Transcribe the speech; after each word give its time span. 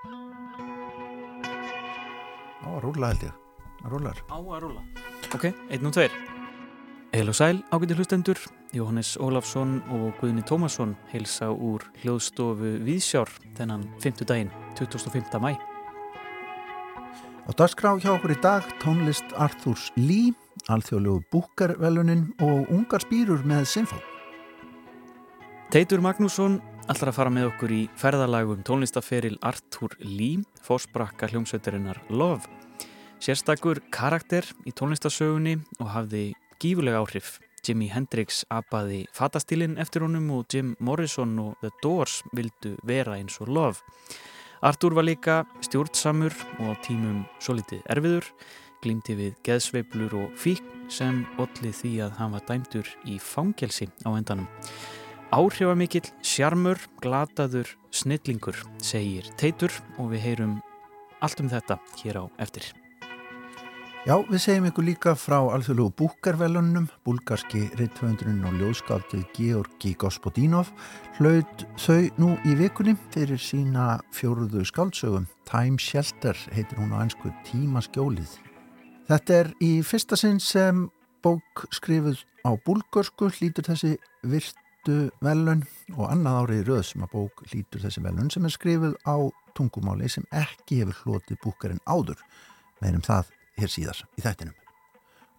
Á 0.00 0.02
að 2.70 2.80
rúla 2.84 3.10
held 3.12 3.24
ég. 3.26 3.34
Það 3.80 3.90
rúlar. 3.92 4.18
Á 4.32 4.38
að 4.40 4.60
rúla. 4.64 4.82
Ok, 5.36 5.44
einn 5.68 5.88
og 5.88 5.94
tveir. 5.96 6.12
Heil 7.10 7.28
og 7.28 7.36
sæl 7.36 7.58
ágæti 7.74 7.96
hlustendur. 7.98 8.38
Jóhannes 8.72 9.16
Ólafsson 9.18 9.82
og 9.90 10.14
Guðni 10.20 10.44
Tómasson 10.46 10.94
heilsa 11.10 11.50
úr 11.50 11.82
hljóðstofu 12.00 12.78
Víðsjár 12.86 13.28
þennan 13.58 13.82
5. 14.00 14.24
daginn, 14.24 14.52
25. 14.78 15.40
mæ. 15.42 15.58
Á 17.44 17.50
dagskrá 17.58 17.98
hjá 17.98 18.14
okkur 18.14 18.36
í 18.36 18.40
dag 18.40 18.62
tónlist 18.80 19.26
Arthurs 19.34 19.90
Lee, 19.98 20.32
alþjóðlegu 20.70 21.26
búkarvelunin 21.34 22.30
og 22.40 22.70
ungar 22.70 23.02
spýrur 23.02 23.42
með 23.44 23.66
Sinfó. 23.66 23.98
Teitur 25.74 26.00
Magnússon 26.00 26.62
ætlar 26.90 27.12
að 27.12 27.18
fara 27.20 27.30
með 27.30 27.48
okkur 27.52 27.72
í 27.74 27.80
ferðalagum 27.98 28.64
tónlistaferil 28.66 29.36
Arthur 29.46 29.92
Lee, 30.02 30.40
fósbrakka 30.66 31.28
hljómsveitarinnar 31.30 32.00
Love. 32.10 32.48
Sérstakur 33.22 33.78
karakter 33.94 34.46
í 34.66 34.72
tónlistasögunni 34.74 35.60
og 35.78 35.92
hafði 35.94 36.24
gífulega 36.62 37.02
áhrif. 37.02 37.36
Jimi 37.60 37.90
Hendrix 37.92 38.40
apaði 38.50 39.04
fatastílinn 39.14 39.76
eftir 39.78 40.02
honum 40.02 40.30
og 40.34 40.48
Jim 40.50 40.72
Morrison 40.80 41.36
og 41.42 41.60
The 41.60 41.70
Doors 41.84 42.22
vildu 42.34 42.74
vera 42.88 43.18
eins 43.20 43.36
og 43.44 43.52
Love. 43.52 43.78
Arthur 44.64 44.96
var 44.96 45.06
líka 45.06 45.36
stjórnsamur 45.62 46.34
og 46.58 46.72
á 46.72 46.80
tímum 46.82 47.22
svo 47.38 47.54
litið 47.60 47.84
erfiður, 47.92 48.26
glýmdi 48.82 49.14
við 49.20 49.36
geðsveiblur 49.46 50.16
og 50.24 50.34
fík 50.40 50.64
sem 50.90 51.22
ollið 51.38 51.76
því 51.84 51.92
að 52.08 52.16
hann 52.18 52.34
var 52.34 52.48
dæmdur 52.48 52.90
í 53.06 53.20
fangelsi 53.22 53.86
á 54.02 54.10
endanum. 54.10 54.48
Áhrifamikill, 55.30 56.08
sjarmur, 56.26 56.80
glataður, 56.98 57.68
snillingur, 57.94 58.56
segir 58.82 59.28
Teitur 59.38 59.70
og 60.02 60.08
við 60.10 60.24
heyrum 60.24 60.56
allt 61.22 61.38
um 61.38 61.50
þetta 61.52 61.76
hér 62.00 62.18
á 62.18 62.24
eftir. 62.42 62.66
Já, 64.08 64.16
við 64.26 64.40
segjum 64.42 64.66
ykkur 64.72 64.86
líka 64.88 65.12
frá 65.14 65.36
alþjóðlegu 65.38 65.92
búkarvelunum, 66.00 66.88
búlgarski 67.06 67.68
rittvöndurinn 67.78 68.42
og 68.48 68.58
ljóðskáldið 68.58 69.22
Georgi 69.36 69.92
Gospodínov 70.02 70.72
hlaut 71.20 71.66
þau 71.78 72.08
nú 72.18 72.32
í 72.48 72.56
vikunni 72.58 72.96
fyrir 73.14 73.38
sína 73.38 74.00
fjóruðu 74.16 74.64
skáldsögum. 74.66 75.28
Time 75.46 75.78
Shelter 75.78 76.34
heitir 76.56 76.80
hún 76.80 76.96
á 76.96 77.04
einsku 77.04 77.30
tímaskjólið. 77.46 78.34
Þetta 79.06 79.38
er 79.44 79.54
í 79.62 79.76
fyrsta 79.86 80.18
sinn 80.18 80.42
sem 80.42 80.88
bók 81.22 81.68
skrifuð 81.70 82.24
á 82.42 82.50
búlgarsku 82.56 83.28
hlýtur 83.30 83.68
þessi 83.68 83.94
virtu 84.80 85.10
velun 85.20 85.64
og 85.96 86.08
annað 86.08 86.38
árið 86.40 86.68
röð 86.68 86.84
sem 86.88 87.02
að 87.04 87.12
bók 87.12 87.42
hlýtur 87.50 87.82
þessi 87.82 88.02
velun 88.02 88.30
sem 88.30 88.44
er 88.44 88.54
skrifuð 88.54 88.94
á 89.04 89.16
tungumáli 89.56 90.08
sem 90.08 90.24
ekki 90.32 90.80
hefur 90.80 90.96
hlotið 91.04 91.40
búkarinn 91.44 91.84
áður. 91.84 92.16
Meirum 92.80 93.04
það 93.04 93.28
hér 93.58 93.68
síðar 93.68 94.00
í 94.16 94.24
þættinum. 94.24 94.56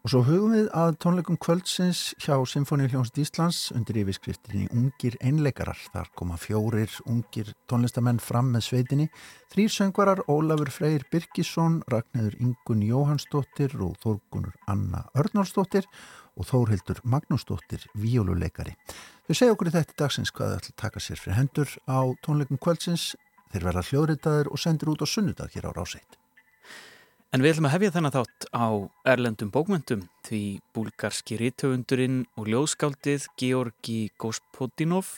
Og 0.02 0.10
svo 0.10 0.24
hugum 0.26 0.54
við 0.56 0.70
að 0.74 0.96
tónleikum 0.98 1.38
kvöldsins 1.38 2.16
hjá 2.18 2.34
Symfóni 2.50 2.88
Hljónst 2.90 3.20
Íslands 3.22 3.60
undir 3.70 4.00
yfirskriftinni 4.02 4.66
Ungir 4.74 5.14
einleikarar. 5.22 5.78
Þar 5.94 6.10
koma 6.18 6.40
fjórir 6.42 6.90
ungir 7.06 7.52
tónlistamenn 7.70 8.18
fram 8.18 8.50
með 8.56 8.66
sveitinni. 8.66 9.12
Þrýr 9.54 9.70
söngvarar 9.70 10.24
Ólafur 10.26 10.74
Freyr 10.74 11.06
Birkisson, 11.14 11.84
Ragnæður 11.86 12.40
Ingun 12.42 12.82
Jóhannsdóttir 12.82 13.78
og 13.78 13.94
Þórgunur 14.02 14.58
Anna 14.74 15.06
Örnársdóttir 15.14 15.86
og 16.34 16.50
Þórhildur 16.50 17.04
Magnúsdóttir, 17.06 17.86
víóluleikari. 17.94 18.74
Þau 19.32 19.38
segja 19.40 19.54
okkur 19.56 19.70
í 19.70 19.72
þetta 19.72 19.96
dagsins 19.96 20.32
hvað 20.36 20.50
þau 20.50 20.58
ætla 20.58 20.72
að 20.74 20.80
taka 20.82 21.00
sér 21.00 21.20
fyrir 21.22 21.36
hendur 21.38 21.70
á 21.88 22.00
tónleikum 22.20 22.58
kvöldsins. 22.60 23.04
Þeir 23.54 23.64
verða 23.64 23.84
hljóðritaður 23.88 24.50
og 24.52 24.60
sendir 24.60 24.90
út 24.92 25.00
á 25.00 25.08
sunnudag 25.08 25.54
hér 25.56 25.70
á 25.70 25.76
Ráseitt. 25.78 26.18
En 27.32 27.40
við 27.40 27.54
ætlum 27.54 27.70
að 27.70 27.74
hefja 27.78 27.94
þennan 27.96 28.14
þátt 28.18 28.48
á 28.52 28.68
erlendum 29.14 29.54
bókmöntum 29.54 30.02
því 30.28 30.42
búlgarski 30.76 31.38
rítöfundurinn 31.40 32.26
og 32.36 32.52
ljóðskáldið 32.52 33.30
Georgi 33.40 34.02
Gospodinov 34.20 35.14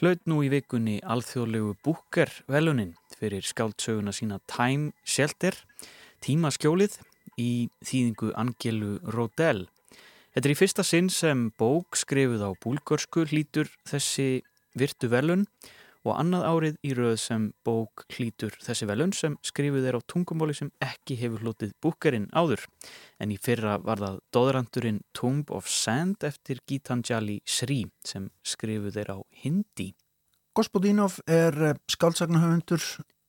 hlaut 0.00 0.26
nú 0.26 0.40
í 0.42 0.50
vikunni 0.50 0.96
alþjóðlegu 1.06 1.76
búker 1.86 2.34
velunin 2.50 2.96
fyrir 3.14 3.46
skáldsöguna 3.46 4.10
sína 4.10 4.40
Time 4.50 4.90
Shelter, 5.06 5.54
tímaskjólið 6.26 6.98
í 7.38 7.68
þýðingu 7.86 8.34
Angelu 8.34 8.96
Rodell. 9.14 9.68
Þetta 10.34 10.48
er 10.48 10.50
í 10.50 10.58
fyrsta 10.58 10.82
sinn 10.82 11.08
sem 11.14 11.42
bók 11.54 11.94
skrifuð 11.94 12.40
á 12.42 12.50
búlgarsku 12.58 13.22
hlítur 13.30 13.68
þessi 13.86 14.42
virtu 14.74 15.06
velun 15.12 15.44
og 16.02 16.16
annað 16.18 16.46
árið 16.48 16.80
í 16.82 16.90
rauð 16.98 17.14
sem 17.22 17.44
bók 17.62 18.02
hlítur 18.16 18.56
þessi 18.58 18.88
velun 18.90 19.14
sem 19.14 19.38
skrifuð 19.46 19.86
er 19.86 20.00
á 20.02 20.02
tungumóli 20.10 20.58
sem 20.58 20.72
ekki 20.82 21.20
hefur 21.22 21.46
hlutið 21.46 21.76
búkerinn 21.78 22.26
áður. 22.34 22.66
En 23.22 23.30
í 23.30 23.38
fyrra 23.38 23.78
var 23.78 24.02
það 24.02 24.18
dóðrandurinn 24.34 25.00
Tomb 25.14 25.54
of 25.54 25.70
Sand 25.70 26.26
eftir 26.26 26.58
Gitanjali 26.66 27.38
Sri 27.46 27.84
sem 28.02 28.26
skrifuð 28.42 28.98
er 29.06 29.14
á 29.14 29.18
hindi. 29.46 29.92
Gospodínov 30.58 31.22
er 31.30 31.76
skálsagnahöfundur, 31.86 32.82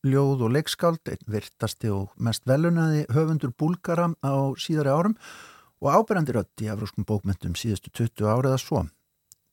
ljóð 0.09 0.47
og 0.49 0.57
leikskáld, 0.57 1.05
einn 1.05 1.29
virtasti 1.29 1.94
og 1.94 2.17
mest 2.17 2.49
velunaði 2.49 3.05
höfundur 3.13 3.53
búlgara 3.53 4.09
á 4.25 4.57
síðari 4.57 4.89
árum 4.89 5.21
og 5.84 5.90
áberandi 5.91 6.36
rött 6.36 6.63
í 6.63 6.69
afrúskum 6.72 7.08
bókmyndum 7.08 7.56
síðustu 7.59 7.91
20 7.91 8.30
áriða 8.31 8.59
svo. 8.62 8.86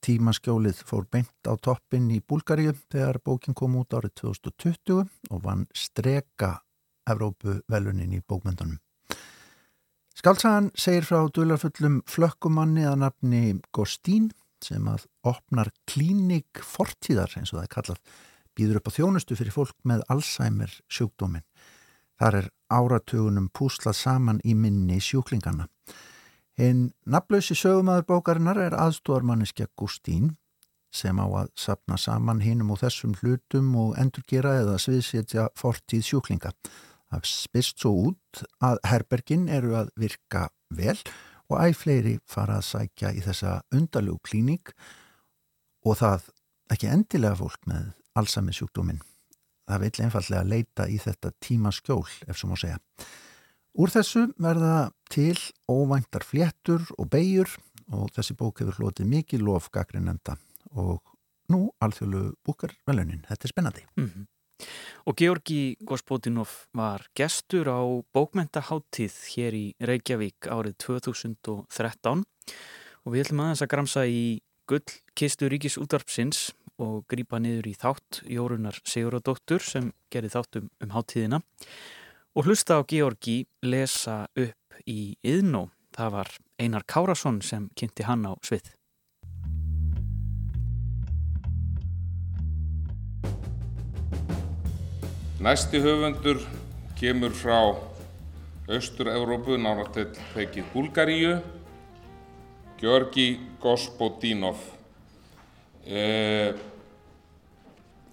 Tímaskjólið 0.03 0.83
fór 0.87 1.07
beint 1.11 1.47
á 1.47 1.55
toppin 1.63 2.09
í 2.11 2.19
Búlgaríu 2.21 2.75
þegar 2.91 3.21
bókin 3.23 3.55
kom 3.55 3.77
út 3.79 3.95
árið 3.95 4.17
2020 4.25 5.05
og 5.31 5.43
vann 5.45 5.69
streka 5.75 6.57
Evrópu 7.07 7.61
velunin 7.71 8.15
í 8.15 8.23
bókmyndunum. 8.23 8.79
Skálsagan 10.19 10.71
segir 10.79 11.07
frá 11.09 11.25
dularfullum 11.35 12.03
flökkumanni 12.07 12.85
að 12.87 12.99
nafni 13.03 13.43
Gostín 13.75 14.29
sem 14.63 14.85
að 14.87 15.07
opnar 15.27 15.73
klínik 15.89 16.63
fortíðar 16.63 17.33
eins 17.39 17.51
og 17.51 17.59
það 17.59 17.65
er 17.65 17.73
kallað 17.73 18.19
býður 18.55 18.79
upp 18.79 18.91
á 18.93 18.97
þjónustu 18.99 19.39
fyrir 19.39 19.55
fólk 19.55 19.77
með 19.89 20.05
Alzheimer 20.13 20.75
sjúkdómin. 20.93 21.47
Þar 22.21 22.39
er 22.43 22.51
áratugunum 22.71 23.49
púslað 23.57 23.97
saman 23.99 24.43
í 24.45 24.55
minni 24.55 25.01
sjúklingana. 25.03 25.67
Hinn 26.63 26.93
naflausi 27.11 27.57
sögumæður 27.59 28.05
bókarinnar 28.07 28.59
er 28.63 28.75
aðstóðarmanniskja 28.79 29.65
Gustín 29.75 30.37
sem 30.95 31.19
á 31.19 31.27
að 31.27 31.49
sapna 31.59 31.97
saman 31.99 32.43
hinnum 32.45 32.71
og 32.71 32.79
þessum 32.85 33.17
hlutum 33.19 33.73
og 33.81 33.97
endurgera 33.99 34.53
eða 34.61 34.77
sviðsetja 34.79 35.49
fortíð 35.59 36.05
sjúklinga. 36.07 36.53
Það 37.11 37.27
spyrst 37.33 37.83
svo 37.83 37.93
út 38.05 38.45
að 38.63 38.79
herbergin 38.87 39.49
eru 39.51 39.75
að 39.81 39.91
virka 39.99 40.45
vel 40.71 40.95
og 41.51 41.59
æg 41.65 41.75
fleiri 41.81 42.15
fara 42.31 42.61
að 42.61 42.69
sækja 42.69 43.11
í 43.11 43.25
þessa 43.27 43.57
undaljú 43.75 44.21
klíník 44.23 44.71
og 45.83 45.99
það 45.99 46.31
ekki 46.77 46.93
endilega 46.95 47.41
fólk 47.43 47.67
með 47.67 47.91
allsami 48.15 48.55
sjúkdóminn. 48.55 49.03
Það 49.67 49.83
vil 49.83 50.07
einfallega 50.07 50.47
leita 50.47 50.87
í 50.87 51.03
þetta 51.03 51.35
tíma 51.43 51.75
skjól 51.75 52.07
ef 52.29 52.39
svo 52.39 52.53
má 52.53 52.59
segja. 52.61 52.79
Úr 53.73 53.89
þessu 53.89 54.27
verða 54.37 54.91
til 55.09 55.39
óvæntar 55.71 56.27
fléttur 56.29 56.85
og 57.01 57.09
beigur 57.13 57.49
og 57.93 58.11
þessi 58.13 58.37
bók 58.37 58.61
hefur 58.61 58.77
hlotið 58.77 59.09
mikið 59.09 59.45
lof 59.47 59.71
gaggrinenda 59.73 60.37
og 60.77 61.01
nú 61.53 61.71
alþjóðlu 61.81 62.35
búkar 62.45 62.75
velunin. 62.89 63.25
Þetta 63.29 63.45
er 63.47 63.53
spennandi. 63.53 63.85
Mm 63.97 64.09
-hmm. 64.09 64.27
Og 65.07 65.17
Georgi 65.17 65.77
Gospodinov 65.85 66.67
var 66.75 67.07
gestur 67.15 67.67
á 67.67 67.81
bókmentaháttíð 68.15 69.15
hér 69.35 69.53
í 69.55 69.75
Reykjavík 69.81 70.47
árið 70.47 70.77
2013 70.79 72.25
og 73.05 73.13
við 73.13 73.25
ætlum 73.25 73.41
aðeins 73.41 73.63
að 73.63 73.73
gramsa 73.73 74.07
í 74.07 74.41
gull 74.69 74.85
kistu 75.15 75.49
ríkis 75.49 75.79
útvarpsins 75.79 76.53
og 76.79 77.05
grýpa 77.09 77.41
niður 77.41 77.67
í 77.67 77.75
þátt 77.75 78.23
Jórunar 78.29 78.79
Siguradóttur 78.85 79.61
sem 79.61 79.93
gerði 80.11 80.29
þáttum 80.29 80.71
um 80.81 80.91
háttíðina 80.91 81.43
og 82.35 82.47
hlusta 82.47 82.81
á 82.81 82.83
Georgi 82.89 83.45
lesa 83.63 84.27
upp 84.33 84.77
í 84.89 85.17
Yðnó. 85.21 85.69
Það 85.93 86.13
var 86.15 86.29
Einar 86.57 86.85
Kárasson 86.89 87.43
sem 87.45 87.69
kynnti 87.77 88.07
hann 88.09 88.25
á 88.25 88.33
svið. 88.41 88.73
Næsti 95.43 95.83
höfundur 95.83 96.39
kemur 96.97 97.35
frá 97.35 97.75
Östur-Európu, 98.71 99.59
náttúrulega 99.59 100.15
tekið 100.33 100.69
Búlgaríu, 100.73 101.33
Georgi 102.79 103.41
Gospodínov. 103.61 104.63
E, 105.83 106.55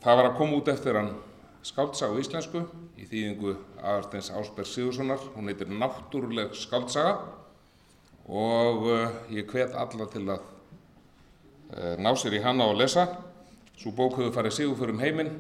það 0.02 0.20
var 0.20 0.32
að 0.32 0.38
koma 0.42 0.58
út 0.58 0.74
eftir 0.74 0.98
hann 0.98 1.14
skáldsaga 1.62 2.18
á 2.18 2.20
íslensku 2.20 2.66
í 2.98 3.06
þýðingu 3.06 3.54
Aðarsteins 3.82 4.32
Ásberg 4.32 4.68
Sigurssonar. 4.70 5.22
Hún 5.36 5.52
heitir 5.52 5.72
Náttúruleg 5.72 6.56
skáldsaga 6.58 7.18
og 8.30 8.86
uh, 8.86 9.06
ég 9.34 9.50
hvet 9.50 9.74
alla 9.74 10.06
til 10.12 10.26
að 10.30 10.44
uh, 10.44 11.96
ná 11.98 12.14
sér 12.18 12.38
í 12.38 12.44
hana 12.44 12.70
og 12.70 12.78
lesa. 12.82 13.08
Svo 13.80 13.96
bók 13.96 14.20
hefur 14.20 14.36
farið 14.36 14.60
sigur 14.60 14.78
fyrir 14.80 14.98
um 14.98 15.02
heiminn 15.04 15.34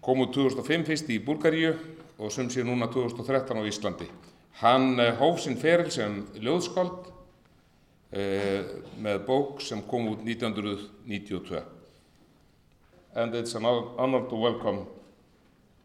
kom 0.00 0.22
úr 0.24 0.30
2005 0.32 0.86
fyrst 0.88 1.10
í 1.12 1.20
Búlgaríu 1.22 1.74
og 2.20 2.32
sem 2.32 2.48
sé 2.50 2.64
núna 2.64 2.88
2013 2.92 3.60
á 3.60 3.64
Íslandi. 3.68 4.08
Hann 4.60 4.98
eh, 5.00 5.12
hóf 5.16 5.40
sinn 5.40 5.58
feril 5.60 5.90
sem 5.92 6.22
ljóðskáld 6.40 7.10
eh, 8.16 8.64
með 9.00 9.20
bók 9.28 9.60
sem 9.64 9.82
kom 9.88 10.08
út 10.12 10.24
1992. 10.24 11.60
And 13.14 13.34
it's 13.34 13.54
an 13.54 13.66
honor 13.66 14.24
to 14.28 14.36
welcome 14.36 14.86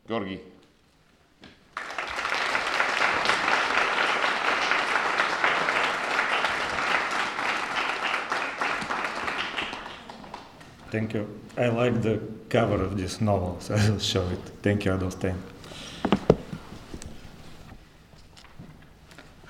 Georgi. 0.08 0.40
Thank 10.92 11.14
you. 11.14 11.28
I 11.58 11.68
like 11.70 12.02
the 12.04 12.22
cover 12.50 12.82
of 12.84 12.96
this 12.98 13.20
novel, 13.20 13.58
so 13.60 13.74
I 13.76 13.90
will 13.90 14.00
show 14.00 14.28
it. 14.30 14.40
Thank 14.62 14.86
you, 14.86 14.92
Adelstein. 14.92 15.36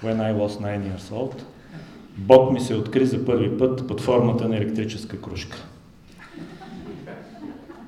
When 0.01 0.21
I 0.21 0.31
was 0.31 0.59
nine 0.59 0.83
years 0.83 1.11
old, 1.11 1.43
Бог 2.17 2.51
ми 2.51 2.59
се 2.59 2.73
откри 2.75 3.05
за 3.05 3.25
първи 3.25 3.57
път 3.57 3.87
под 3.87 4.01
формата 4.01 4.47
на 4.47 4.57
електрическа 4.57 5.21
кружка. 5.21 5.57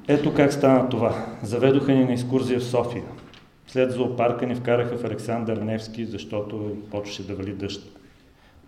Ето 0.10 0.34
как 0.34 0.54
стана 0.54 0.90
това. 0.90 1.26
Заведоха 1.44 1.92
ни 1.92 2.06
на 2.06 2.14
екскурзия 2.14 2.60
в 2.60 2.64
София. 2.64 3.04
След 3.68 3.92
зоопарка 3.92 4.48
ни 4.48 4.56
вкараха 4.56 4.98
в 4.98 5.04
Александър 5.04 5.58
Невски, 5.58 6.06
защото 6.06 6.78
почваше 6.92 7.28
да 7.28 7.36
вали 7.36 7.54
дъжд. 7.54 8.00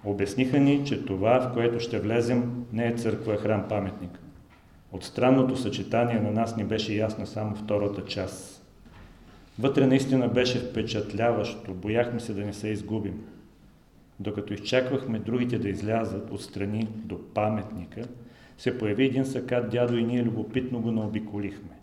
Обясниха 0.03 0.59
ни, 0.59 0.85
че 0.85 1.05
това, 1.05 1.39
в 1.39 1.53
което 1.53 1.79
ще 1.79 1.99
влезем, 1.99 2.65
не 2.73 2.87
е 2.87 2.93
църква, 2.93 3.33
а 3.33 3.37
храм 3.37 3.65
паметник. 3.69 4.19
От 4.91 5.03
странното 5.03 5.57
съчетание 5.57 6.19
на 6.19 6.31
нас 6.31 6.57
ни 6.57 6.63
беше 6.63 6.93
ясна 6.93 7.27
само 7.27 7.55
втората 7.55 8.05
част. 8.05 8.65
Вътре 9.59 9.87
наистина 9.87 10.27
беше 10.27 10.59
впечатляващо, 10.59 11.73
бояхме 11.73 12.19
се 12.19 12.33
да 12.33 12.45
не 12.45 12.53
се 12.53 12.67
изгубим. 12.67 13.23
Докато 14.19 14.53
изчаквахме 14.53 15.19
другите 15.19 15.59
да 15.59 15.69
излязат 15.69 16.31
отстрани 16.31 16.87
до 16.95 17.19
паметника, 17.33 18.01
се 18.58 18.78
появи 18.78 19.04
един 19.04 19.26
сакат 19.26 19.70
дядо 19.70 19.96
и 19.96 20.04
ние 20.04 20.24
любопитно 20.24 20.80
го 20.80 20.90
наобиколихме. 20.90 21.74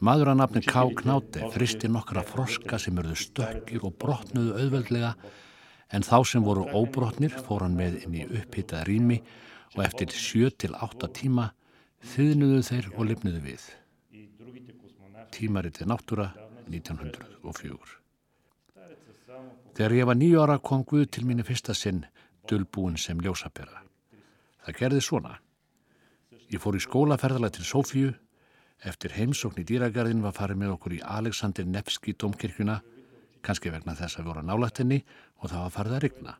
Maður 0.00 0.30
að 0.32 0.38
nafni 0.40 0.60
K. 0.64 0.82
Knáti 0.96 1.44
fristi 1.52 1.88
nokkra 1.92 2.22
froska 2.24 2.78
sem 2.80 2.96
urðu 2.96 3.18
stökkir 3.20 3.82
og 3.84 3.98
brotnuðu 4.00 4.54
auðveldlega 4.56 5.10
en 5.92 6.06
þá 6.06 6.16
sem 6.24 6.44
voru 6.44 6.64
óbrotnir 6.72 7.34
fór 7.36 7.66
hann 7.66 7.76
með 7.76 7.98
inn 8.06 8.16
í 8.16 8.24
upphittað 8.24 8.86
rými 8.88 9.18
og 9.76 9.82
eftir 9.84 10.08
7-8 10.08 11.10
tíma 11.20 11.50
þyðnuðu 12.14 12.62
þeir 12.70 12.88
og 12.96 13.10
lifnuðu 13.10 13.42
við. 13.44 13.66
Tímaritið 15.36 15.92
náttúra 15.92 16.30
1904. 16.72 18.00
Þegar 19.76 19.96
ég 19.98 20.08
var 20.08 20.16
nýju 20.16 20.40
ára 20.40 20.58
kom 20.64 20.82
Guð 20.88 21.06
til 21.12 21.28
mínu 21.28 21.44
fyrsta 21.44 21.76
sinn 21.76 22.06
dölbúin 22.48 22.96
sem 22.96 23.20
ljósapera. 23.20 23.84
Það 24.64 24.80
gerði 24.80 25.04
svona. 25.04 25.36
Ég 26.53 26.61
fór 26.61 26.77
í 26.77 26.81
skólaferðala 26.83 27.49
til 27.49 27.65
Sofíu. 27.65 28.11
Eftir 28.85 29.15
heimsókn 29.15 29.63
í 29.63 29.65
dýragarðin 29.65 30.21
var 30.21 30.35
farið 30.35 30.59
með 30.61 30.73
okkur 30.75 30.93
í 30.97 31.01
Alexander 31.01 31.65
Nevski 31.65 32.13
domkirkjuna, 32.21 32.81
kannski 33.41 33.71
vegna 33.73 33.95
þess 33.97 34.19
að 34.19 34.29
að 34.35 34.45
nálægt 34.49 34.81
henni 34.83 34.99
og 35.41 35.49
það 35.49 35.63
var 35.63 35.73
farið 35.73 35.95
að 35.95 36.03
rigna. 36.05 36.35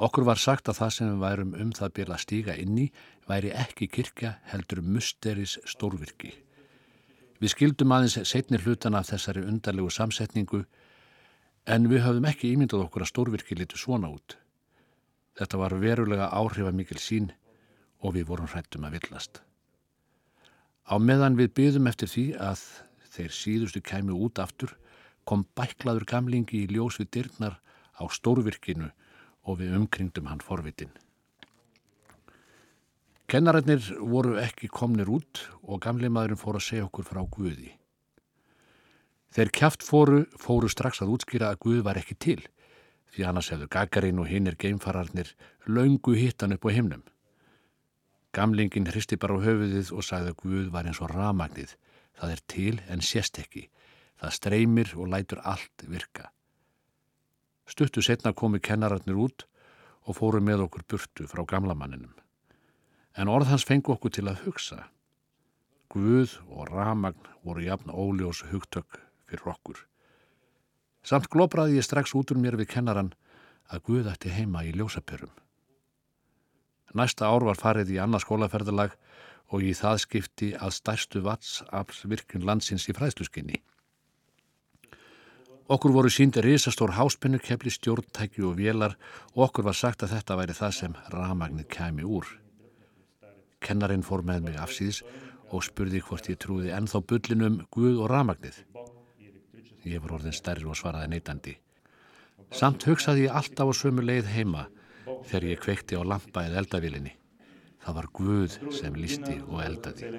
Okkur 0.00 0.24
var 0.24 0.40
sagt 0.40 0.68
að 0.68 0.78
það 0.80 0.92
sem 0.96 1.08
við 1.10 1.24
værum 1.24 1.56
um 1.62 1.72
það 1.76 1.94
byrja 1.96 2.14
að 2.16 2.22
stíga 2.24 2.58
inn 2.60 2.76
í 2.80 2.86
væri 3.28 3.54
ekki 3.56 3.88
kirkja 3.88 4.34
heldur 4.52 4.80
musteris 4.84 5.56
stórvirki. 5.68 6.34
Við 7.40 7.54
skildum 7.54 7.92
aðeins 7.96 8.18
setni 8.28 8.60
hlutana 8.60 9.00
af 9.00 9.12
þessari 9.14 9.46
undarlegu 9.48 9.92
samsetningu 9.92 10.64
en 11.68 11.88
við 11.88 12.04
höfðum 12.04 12.28
ekki 12.28 12.52
ímyndað 12.52 12.86
okkur 12.88 13.04
að 13.04 13.12
stórvirki 13.14 13.56
litu 13.56 13.80
svona 13.80 14.12
út. 14.12 14.36
Þetta 15.40 15.60
var 15.60 15.76
verulega 15.80 16.32
áhrifamikil 16.36 17.00
sín 17.00 17.30
og 18.00 18.14
við 18.16 18.28
vorum 18.30 18.48
hrættum 18.50 18.86
að 18.88 18.98
villast. 18.98 19.42
Á 20.90 20.98
meðan 20.98 21.36
við 21.38 21.52
byðum 21.58 21.90
eftir 21.90 22.10
því 22.10 22.24
að 22.40 22.62
þeir 23.14 23.34
síðustu 23.36 23.82
kæmi 23.84 24.16
út 24.16 24.40
aftur 24.42 24.76
kom 25.28 25.44
bæklaður 25.58 26.06
gamlingi 26.08 26.64
í 26.64 26.70
ljós 26.72 26.98
við 27.00 27.10
dyrnar 27.16 27.60
á 28.00 28.04
stórvirkinu 28.10 28.90
og 29.46 29.60
við 29.60 29.76
umkringdum 29.76 30.30
hann 30.30 30.42
forvitin. 30.44 30.92
Kennararnir 33.30 33.84
voru 34.00 34.40
ekki 34.42 34.66
komnir 34.66 35.10
út 35.12 35.44
og 35.62 35.78
gamli 35.84 36.08
maðurinn 36.10 36.40
fór 36.40 36.58
að 36.58 36.66
segja 36.66 36.86
okkur 36.88 37.06
frá 37.06 37.20
Guði. 37.30 37.76
Þeir 39.30 39.52
kæft 39.54 39.84
fóru, 39.86 40.24
fóru 40.34 40.66
strax 40.66 40.98
að 41.04 41.12
útskýra 41.14 41.52
að 41.52 41.60
Guð 41.62 41.84
var 41.86 42.00
ekki 42.00 42.16
til, 42.18 42.40
því 43.14 43.28
annars 43.28 43.52
hefðu 43.52 43.68
Gagarin 43.70 44.18
og 44.18 44.26
hinnir 44.26 44.56
geimfararnir 44.58 45.30
laungu 45.70 46.16
hittan 46.18 46.56
upp 46.56 46.66
á 46.66 46.74
himnum. 46.74 47.04
Gamlingin 48.32 48.86
hristi 48.86 49.18
bara 49.18 49.38
á 49.38 49.42
höfuðið 49.42 49.90
og 49.90 50.06
sagði 50.06 50.32
að 50.32 50.40
Guð 50.42 50.66
var 50.74 50.86
eins 50.86 51.00
og 51.02 51.10
ramagnið. 51.10 51.74
Það 52.14 52.34
er 52.34 52.42
til 52.52 52.74
en 52.86 53.02
sést 53.02 53.40
ekki. 53.42 53.64
Það 54.20 54.36
streymir 54.36 54.92
og 54.96 55.10
lætur 55.10 55.40
allt 55.42 55.84
virka. 55.88 56.30
Stuttu 57.66 58.02
setna 58.02 58.32
komu 58.32 58.60
kennararnir 58.62 59.18
út 59.18 59.46
og 60.06 60.16
fóru 60.18 60.40
með 60.42 60.66
okkur 60.66 60.86
burtu 60.86 61.26
frá 61.30 61.42
gamlamanninum. 61.46 62.14
En 63.18 63.28
orð 63.28 63.50
hans 63.50 63.66
fengu 63.66 63.94
okkur 63.94 64.14
til 64.14 64.28
að 64.30 64.44
hugsa. 64.46 64.84
Guð 65.90 66.36
og 66.46 66.70
ramagn 66.70 67.30
voru 67.42 67.64
jafn 67.66 67.90
óljós 67.90 68.44
hugtök 68.50 69.00
fyrir 69.26 69.50
okkur. 69.54 69.78
Samt 71.02 71.30
globraði 71.32 71.80
ég 71.80 71.86
strax 71.86 72.14
út 72.14 72.30
úr 72.30 72.38
mér 72.38 72.58
við 72.60 72.70
kennaran 72.76 73.14
að 73.70 73.82
Guð 73.88 74.10
ætti 74.12 74.30
heima 74.30 74.62
í 74.66 74.74
ljósaperum. 74.76 75.32
Næsta 76.94 77.28
ár 77.30 77.46
var 77.46 77.58
farið 77.58 77.94
í 77.94 77.98
annað 78.02 78.24
skólaferðalag 78.24 78.94
og 79.54 79.66
í 79.66 79.74
það 79.74 79.98
skipti 80.04 80.48
að 80.58 80.74
stærstu 80.78 81.22
vatsafls 81.26 82.04
virkun 82.10 82.46
landsins 82.46 82.88
í 82.90 82.94
fræðsluskinni. 82.96 83.60
Okkur 85.70 85.92
voru 85.94 86.10
síndi 86.10 86.42
risastór 86.42 86.96
háspennukefli, 86.96 87.70
stjórntæki 87.70 88.42
og 88.42 88.56
vélar 88.58 88.96
og 89.36 89.44
okkur 89.46 89.68
var 89.68 89.76
sagt 89.78 90.02
að 90.02 90.16
þetta 90.16 90.38
væri 90.40 90.56
það 90.58 90.72
sem 90.80 90.96
ramagnir 91.14 91.68
kæmi 91.70 92.02
úr. 92.02 92.26
Kennarin 93.62 94.02
fór 94.02 94.24
með 94.26 94.48
mig 94.48 94.58
afsýðis 94.58 95.04
og 95.54 95.62
spurði 95.62 96.02
hvort 96.02 96.26
ég 96.30 96.40
trúði 96.42 96.74
ennþá 96.74 97.02
bullinum 97.06 97.60
Guð 97.70 98.02
og 98.02 98.10
ramagnið. 98.10 98.64
Ég 99.86 100.02
var 100.02 100.16
orðin 100.18 100.34
stærri 100.34 100.66
og 100.66 100.78
svaraði 100.78 101.12
neytandi. 101.14 101.54
Samt 102.50 102.82
hugsaði 102.88 103.28
ég 103.28 103.38
alltaf 103.38 103.70
á 103.70 103.74
sömu 103.78 104.02
leið 104.02 104.26
heima 104.34 104.66
þegar 105.28 105.46
ég 105.50 105.62
kveikti 105.64 105.98
á 105.98 106.02
lampa 106.04 106.44
eða 106.48 106.62
eldavílinni. 106.62 107.12
Það 107.80 107.96
var 107.96 108.08
Guð 108.12 108.56
sem 108.76 108.96
lísti 108.96 109.36
og 109.48 109.62
eldaði. 109.64 110.10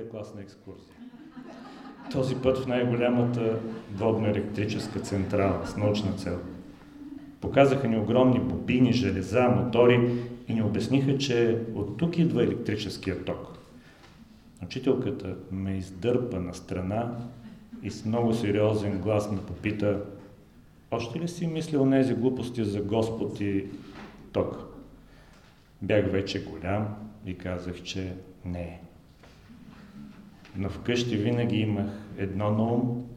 Този 2.11 2.35
път 2.35 2.57
в 2.57 2.67
най-голямата 2.67 3.59
водно-електрическа 3.95 4.99
централа 4.99 5.65
с 5.65 5.77
научна 5.77 6.11
цел. 6.17 6.39
Показаха 7.41 7.87
ни 7.87 7.97
огромни 7.97 8.39
бобини, 8.39 8.93
железа, 8.93 9.49
мотори 9.49 10.17
и 10.47 10.53
ни 10.53 10.61
обясниха, 10.61 11.17
че 11.17 11.61
от 11.75 11.97
тук 11.97 12.17
идва 12.17 12.43
електрическия 12.43 13.25
ток. 13.25 13.57
Учителката 14.63 15.35
ме 15.51 15.77
издърпа 15.77 16.39
на 16.39 16.53
страна 16.53 17.17
и 17.83 17.91
с 17.91 18.05
много 18.05 18.33
сериозен 18.33 19.01
глас 19.01 19.31
ме 19.31 19.37
попита 19.37 20.01
още 20.91 21.19
ли 21.19 21.27
си 21.27 21.47
мислил 21.47 21.89
тези 21.89 22.13
глупости 22.13 22.63
за 22.63 22.81
Господ 22.81 23.41
и 23.41 23.65
ток? 24.33 24.70
Бях 25.81 26.11
вече 26.11 26.45
голям 26.45 26.95
и 27.25 27.37
казах, 27.37 27.83
че 27.83 28.15
не. 28.45 28.81
Но 30.55 30.69
вкъщи 30.69 31.17
винаги 31.17 31.55
имах 31.55 31.91
едно 32.17 32.51
на 32.51 32.63
ум, 32.63 33.09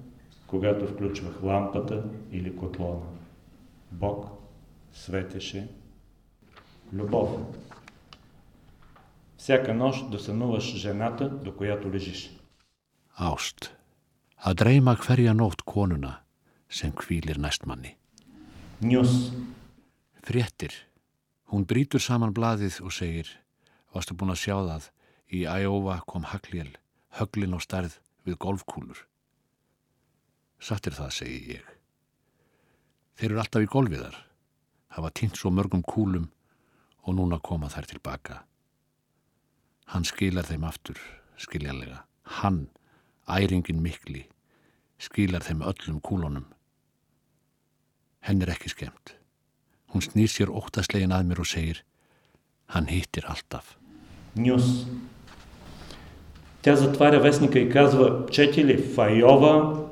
когато 0.47 0.87
включвах 0.87 1.42
лампата 1.42 2.04
или 2.33 2.56
котлона. 2.56 3.06
Бог 3.92 4.26
светеше 4.92 5.68
любов. 6.92 7.30
Всяка 9.37 9.75
нощ 9.75 10.11
да 10.11 10.18
сънуваш 10.18 10.76
жената, 10.76 11.28
до 11.28 11.56
която 11.56 11.92
лежиш. 11.92 12.30
Ást. 13.14 13.71
Að 14.42 14.54
dreyma 14.59 14.97
hverja 14.99 15.33
nótt 15.33 15.62
konuna 15.62 16.25
sem 16.68 16.90
kvílir 16.92 17.38
næstmanni. 17.38 17.94
News. 18.83 19.30
Fréttir. 20.26 20.75
Hún 21.52 21.66
brítur 21.68 22.02
saman 22.02 22.34
blaðið 22.34 22.80
og 22.84 22.92
segir 22.94 23.30
Varstu 23.94 24.16
búin 24.18 24.32
að 24.34 24.40
sjá 24.42 24.56
það? 24.58 24.86
Í 25.30 25.40
Æjóva 25.46 26.00
kom 26.10 26.26
haglél, 26.26 26.72
höglin 27.14 27.54
á 27.54 27.62
starð 27.62 28.00
við 28.26 28.38
golfkúlur. 28.42 29.04
Sattir 30.58 30.96
það, 30.96 31.12
segi 31.14 31.38
ég. 31.54 31.68
Þeir 33.14 33.30
eru 33.30 33.42
alltaf 33.42 33.62
í 33.62 33.70
golfiðar. 33.70 34.16
Hafa 34.94 35.12
týnt 35.14 35.38
svo 35.38 35.52
mörgum 35.54 35.84
kúlum 35.86 36.26
og 37.06 37.14
núna 37.14 37.38
koma 37.38 37.70
þær 37.70 37.86
tilbaka. 37.92 38.40
Hann 39.94 40.06
skilar 40.08 40.46
þeim 40.48 40.66
aftur, 40.66 40.98
skiljanlega. 41.38 42.02
Hann 42.42 42.66
Æringin 43.30 43.82
mikli 43.84 44.24
skilar 45.00 45.44
þeim 45.44 45.62
öllum 45.64 46.00
kúlunum. 46.02 46.46
Henn 48.24 48.42
er 48.42 48.54
ekki 48.54 48.72
skemmt. 48.72 49.14
Hún 49.94 50.02
snýr 50.02 50.26
sér 50.26 50.50
óttaslegin 50.50 51.14
að 51.14 51.28
mér 51.30 51.40
og 51.40 51.46
segir 51.46 51.84
Hann 52.74 52.88
hittir 52.90 53.24
alltaf. 53.30 53.76
Нюс. 54.34 54.86
Тя 56.62 56.76
затваря 56.76 57.20
вестника 57.20 57.58
и 57.58 57.68
казва, 57.70 58.26
чете 58.30 58.64
ли, 58.64 58.76
в 58.76 58.98
Айова 58.98 59.84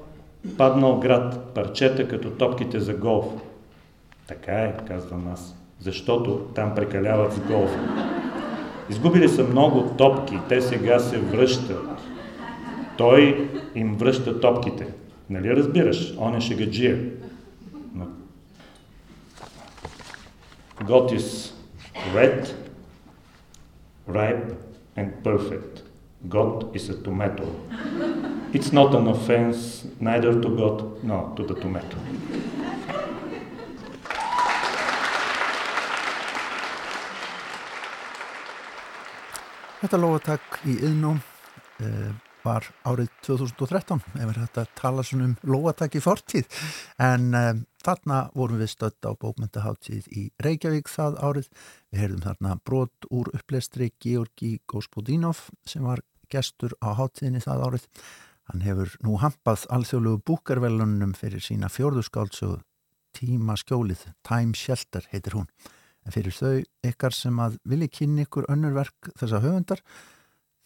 паднал 0.59 1.01
град, 1.01 1.55
парчета 1.55 2.09
като 2.09 2.31
топките 2.31 2.81
за 2.81 2.95
голф. 2.95 3.27
Така 4.27 4.53
е, 4.53 4.77
казвам 4.89 5.29
аз, 5.33 5.55
защото 5.81 6.39
там 6.55 6.75
прекаляват 6.75 7.33
с 7.33 7.41
голф. 7.41 7.71
Изгубили 8.91 9.29
са 9.29 9.45
много 9.45 9.95
топки, 9.99 10.39
те 10.49 10.61
сега 10.61 10.99
се 10.99 11.19
връщат. 11.19 11.89
Той 12.99 13.51
им 13.75 13.97
връща 13.97 14.41
топките. 14.41 14.87
Нали 15.31 15.57
разбираш? 15.57 16.15
Он 16.19 16.37
е 16.37 16.41
шегаджия. 16.41 17.12
God 20.85 21.13
is 21.13 21.53
red, 22.13 22.51
ripe 24.07 24.57
and 24.97 25.23
perfect. 25.23 25.83
God 26.29 26.75
is 26.75 26.89
a 26.89 27.01
tomato. 27.03 27.47
It's 28.53 28.73
not 28.73 28.95
an 28.95 29.07
offense 29.07 29.87
neither 30.01 30.41
to 30.41 30.49
God 30.57 31.05
nor 31.05 31.35
to 31.37 31.47
the 31.47 31.55
tomato. 31.55 31.97
Þetta 39.83 39.99
lofatak 39.99 40.61
í 40.67 40.77
yðnum 40.79 41.19
uh, 41.19 42.11
var 42.43 42.67
árið 42.87 43.11
2013 43.27 44.03
ef 44.19 44.29
við 44.29 44.39
þetta 44.39 44.67
tala 44.79 45.03
svona 45.07 45.31
um 45.31 45.35
lofatak 45.47 45.97
í 45.99 46.03
fortíð 46.03 46.47
en 47.03 47.35
uh, 47.35 47.51
þarna 47.85 48.19
vorum 48.39 48.61
við 48.63 48.73
stödd 48.73 49.09
á 49.09 49.11
bókmyndaháttíð 49.19 50.09
í 50.15 50.25
Reykjavík 50.43 50.91
það 50.91 51.19
árið. 51.23 51.49
Við 51.91 52.03
heyrðum 52.03 52.25
þarna 52.27 52.57
brot 52.65 53.09
úr 53.11 53.31
uppleistri 53.37 53.93
Georgi 54.03 54.57
Gospodinov 54.71 55.47
sem 55.69 55.87
var 55.87 56.05
gestur 56.33 56.75
á 56.81 56.95
háttíðinni 56.97 57.43
það 57.45 57.65
árið. 57.69 57.89
Hann 58.51 58.65
hefur 58.67 58.97
nú 59.05 59.17
hampað 59.23 59.67
alþjóðlegu 59.75 60.23
búkarvelunum 60.27 61.15
fyrir 61.19 61.43
sína 61.45 61.71
fjórðuskáldsögu 61.73 62.61
Tíma 63.13 63.59
skjólið, 63.61 64.07
Time 64.25 64.57
Shelter 64.57 65.05
heitir 65.13 65.37
hún. 65.37 65.49
En 66.03 66.15
fyrir 66.15 66.35
þau 66.35 66.63
ykkar 66.89 67.15
sem 67.15 67.37
að 67.45 67.59
vilja 67.69 67.91
kynni 67.93 68.25
ykkur 68.25 68.49
önnurverk 68.51 69.13
þessa 69.21 69.43
höfundar 69.45 69.83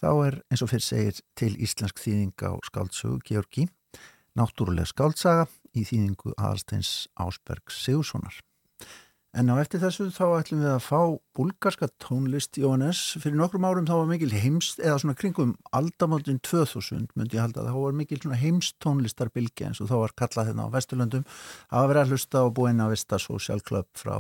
þá 0.01 0.09
er 0.29 0.39
eins 0.53 0.63
og 0.65 0.71
fyrir 0.71 0.87
segir 0.87 1.19
til 1.37 1.53
íslensk 1.63 2.01
þýðinga 2.01 2.53
á 2.53 2.55
skáldsögu 2.69 3.21
Georgi, 3.27 3.67
náttúrulega 4.37 4.91
skáldsaga 4.93 5.47
í 5.77 5.85
þýðingu 5.87 6.37
aðalsteins 6.37 7.07
Ásberg 7.21 7.73
Sigurssonar. 7.73 8.39
En 9.37 9.51
á 9.53 9.61
eftir 9.61 9.83
þessu 9.83 10.07
þá 10.17 10.39
ætlum 10.39 10.63
við 10.63 10.71
að 10.73 10.85
fá 10.87 11.01
búlgarska 11.37 11.91
tónlist 12.01 12.57
ONS. 12.57 13.01
Fyrir 13.21 13.37
nokkrum 13.37 13.67
árum 13.69 13.85
þá 13.85 13.93
var 13.99 14.07
mikil 14.09 14.31
heimst, 14.33 14.79
eða 14.81 15.03
svona 15.03 15.17
kringum 15.19 15.51
aldamöndin 15.77 16.39
2000 16.41 17.11
myndi 17.13 17.37
ég 17.37 17.45
halda 17.45 17.67
þá 17.67 17.75
var 17.77 17.99
mikil 17.99 18.23
svona 18.23 18.39
heimst 18.41 18.79
tónlistarbilgi 18.81 19.69
eins 19.69 19.83
og 19.85 19.91
þá 19.91 19.97
var 20.07 20.17
kallað 20.23 20.49
hérna 20.49 20.71
á 20.73 20.75
Vesturlöndum 20.79 21.27
að 21.69 21.91
vera 21.91 22.07
að 22.07 22.15
hlusta 22.15 22.47
og 22.47 22.55
búin 22.57 22.81
að 22.81 22.95
vista 22.95 23.21
Club 23.67 23.91
frá 23.93 24.17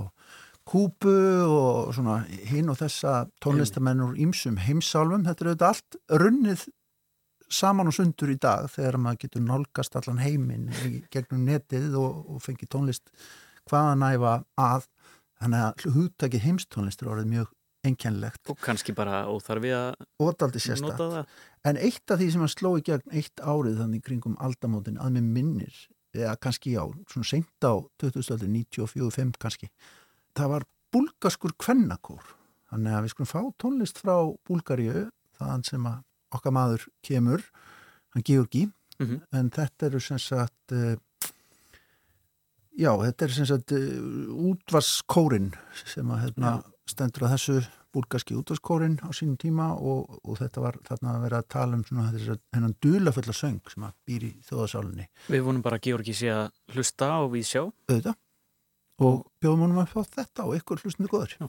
Kúbu 0.66 1.16
og 1.46 1.94
svona 1.94 2.25
hinn 2.50 2.68
og 2.68 2.80
þessa 2.80 3.28
tónlistamennur 3.40 4.18
ímsum 4.18 4.58
heimsálfum, 4.58 5.25
þetta 5.25 5.44
er 5.44 5.50
auðvitað 5.52 5.68
allt 5.70 5.99
runnið 6.11 6.64
saman 7.52 7.90
og 7.90 7.96
sundur 7.96 8.32
í 8.32 8.38
dag 8.42 8.66
þegar 8.72 8.98
maður 9.02 9.22
getur 9.26 9.44
nálgast 9.46 9.98
allan 9.98 10.22
heiminn 10.22 10.70
gegnum 11.12 11.44
netið 11.46 11.94
og, 12.00 12.24
og 12.30 12.42
fengi 12.44 12.68
tónlist 12.70 13.12
hvaða 13.70 13.94
næfa 14.00 14.38
að. 14.60 14.88
Þannig 15.36 15.62
að 15.66 15.92
húttaki 15.92 16.40
heimstónlist 16.40 17.02
er 17.04 17.10
orðið 17.12 17.32
mjög 17.34 17.50
einkennlegt 17.86 18.50
og 18.50 18.58
kannski 18.64 18.94
bara 18.96 19.26
óþarfi 19.28 19.72
að 19.76 19.98
nota 20.86 21.10
það. 21.12 21.34
En 21.68 21.80
eitt 21.82 22.14
af 22.14 22.20
því 22.20 22.30
sem 22.32 22.46
að 22.46 22.54
sló 22.54 22.70
í 22.78 22.84
gegn 22.86 23.12
eitt 23.20 23.42
árið 23.42 23.82
þannig 23.82 24.06
kringum 24.06 24.38
aldamótin 24.42 24.96
að 25.02 25.18
með 25.18 25.28
minnir 25.36 25.82
eða 26.16 26.38
kannski 26.40 26.72
á, 26.80 26.88
svona 27.12 27.28
seint 27.28 27.68
á 27.68 27.76
2094-5 28.00 29.36
kannski 29.42 29.68
það 30.36 30.52
var 30.54 30.66
búlgaskur 30.94 31.54
kvennakór. 31.60 32.24
Þannig 32.70 32.96
að 32.96 33.04
við 33.04 33.12
skulum 33.12 33.30
fá 33.30 33.40
tónlist 33.62 34.00
frá 34.02 34.16
Búlgaríu, 34.48 35.06
þaðan 35.38 35.66
sem 35.68 35.84
að 35.86 36.00
okkar 36.35 36.54
maður 36.54 36.87
kemur 37.06 37.45
hann 38.14 38.25
Georgi, 38.26 38.66
mm 38.99 39.06
-hmm. 39.06 39.21
en 39.38 39.50
þetta 39.50 39.87
eru 39.87 40.00
sem 40.00 40.18
sagt 40.18 40.73
uh, 40.73 40.97
já, 42.76 42.92
þetta 43.04 43.25
er 43.25 43.30
sem 43.30 43.47
sagt 43.47 43.73
uh, 43.73 44.50
útvarskórin 44.50 45.52
sem 45.85 46.11
að 46.11 46.23
hérna, 46.26 46.62
stendur 46.87 47.26
að 47.26 47.37
þessu 47.37 47.59
búlgarski 47.97 48.37
útvarskórin 48.37 48.99
á 49.00 49.09
sínum 49.16 49.37
tíma 49.40 49.73
og, 49.75 50.21
og 50.25 50.38
þetta 50.38 50.61
var 50.61 50.78
þarna 50.85 51.14
að 51.14 51.23
vera 51.26 51.40
að 51.40 51.49
tala 51.49 51.78
um 51.78 51.85
svona 51.85 52.37
hennan 52.52 52.76
dulafulla 52.83 53.33
söng 53.33 53.73
sem 53.73 53.87
að 53.87 53.95
býr 54.06 54.26
í 54.28 54.33
þjóðasálinni 54.49 55.09
Við 55.33 55.45
vonum 55.49 55.64
bara 55.64 55.80
að 55.80 55.88
Georgi 55.88 56.14
sé 56.16 56.33
að 56.35 56.50
hlusta 56.75 57.11
og 57.23 57.33
við 57.33 57.47
sjá. 57.49 57.62
Auðvitað. 57.88 58.18
Og 59.06 59.16
bjóðum 59.40 59.64
honum 59.66 59.83
að 59.83 59.92
fá 59.92 60.00
þetta 60.18 60.47
og 60.49 60.56
ykkur 60.56 60.83
hlustinu 60.83 61.11
góður 61.12 61.37
Já. 61.37 61.49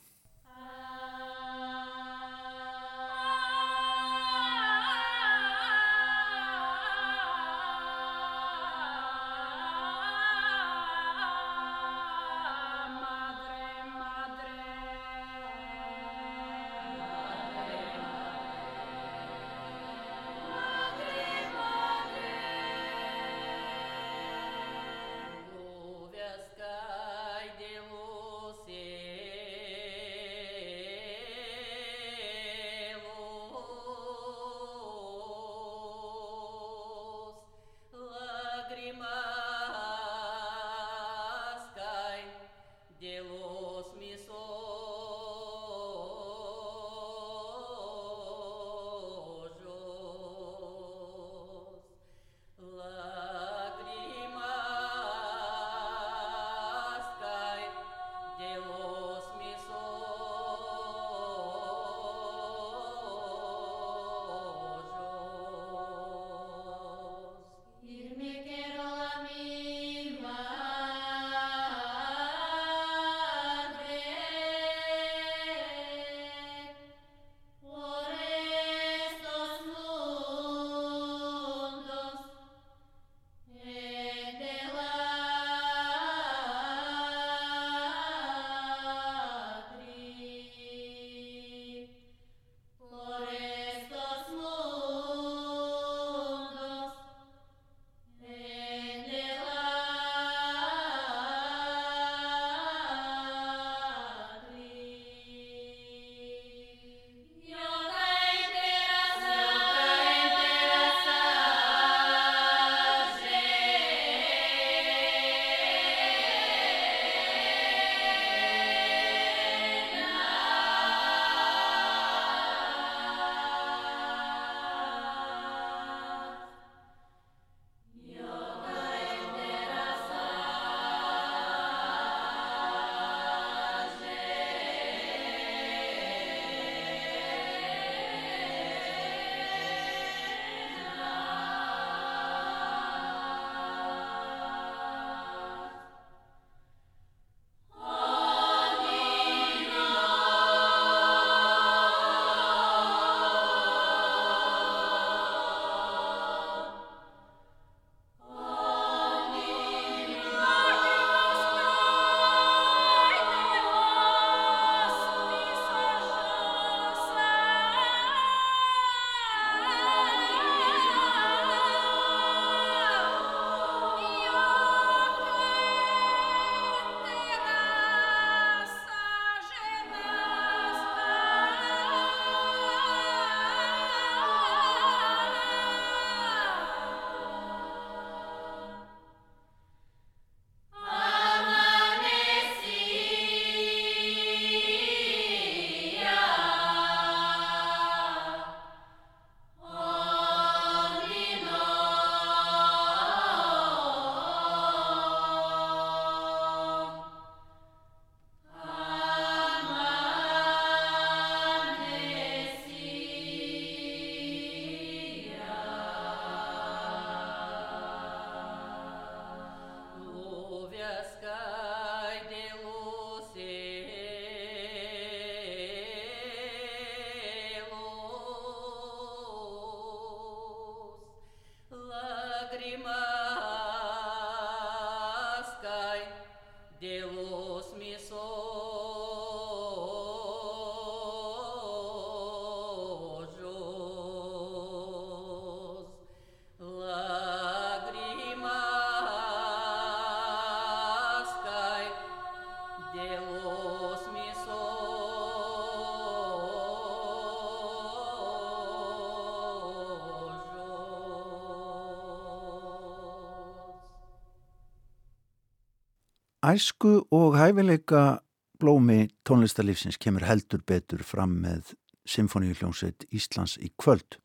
Æsku 266.48 267.02
og 267.12 267.34
hæfileika 267.36 268.20
blómi 268.60 269.10
tónlistarlífsins 269.28 269.98
kemur 270.00 270.24
heldur 270.24 270.62
betur 270.64 271.02
fram 271.04 271.34
með 271.44 271.74
Symfóníuljónsveit 272.08 273.04
Íslands 273.12 273.58
í 273.60 273.68
kvöld. 273.76 274.16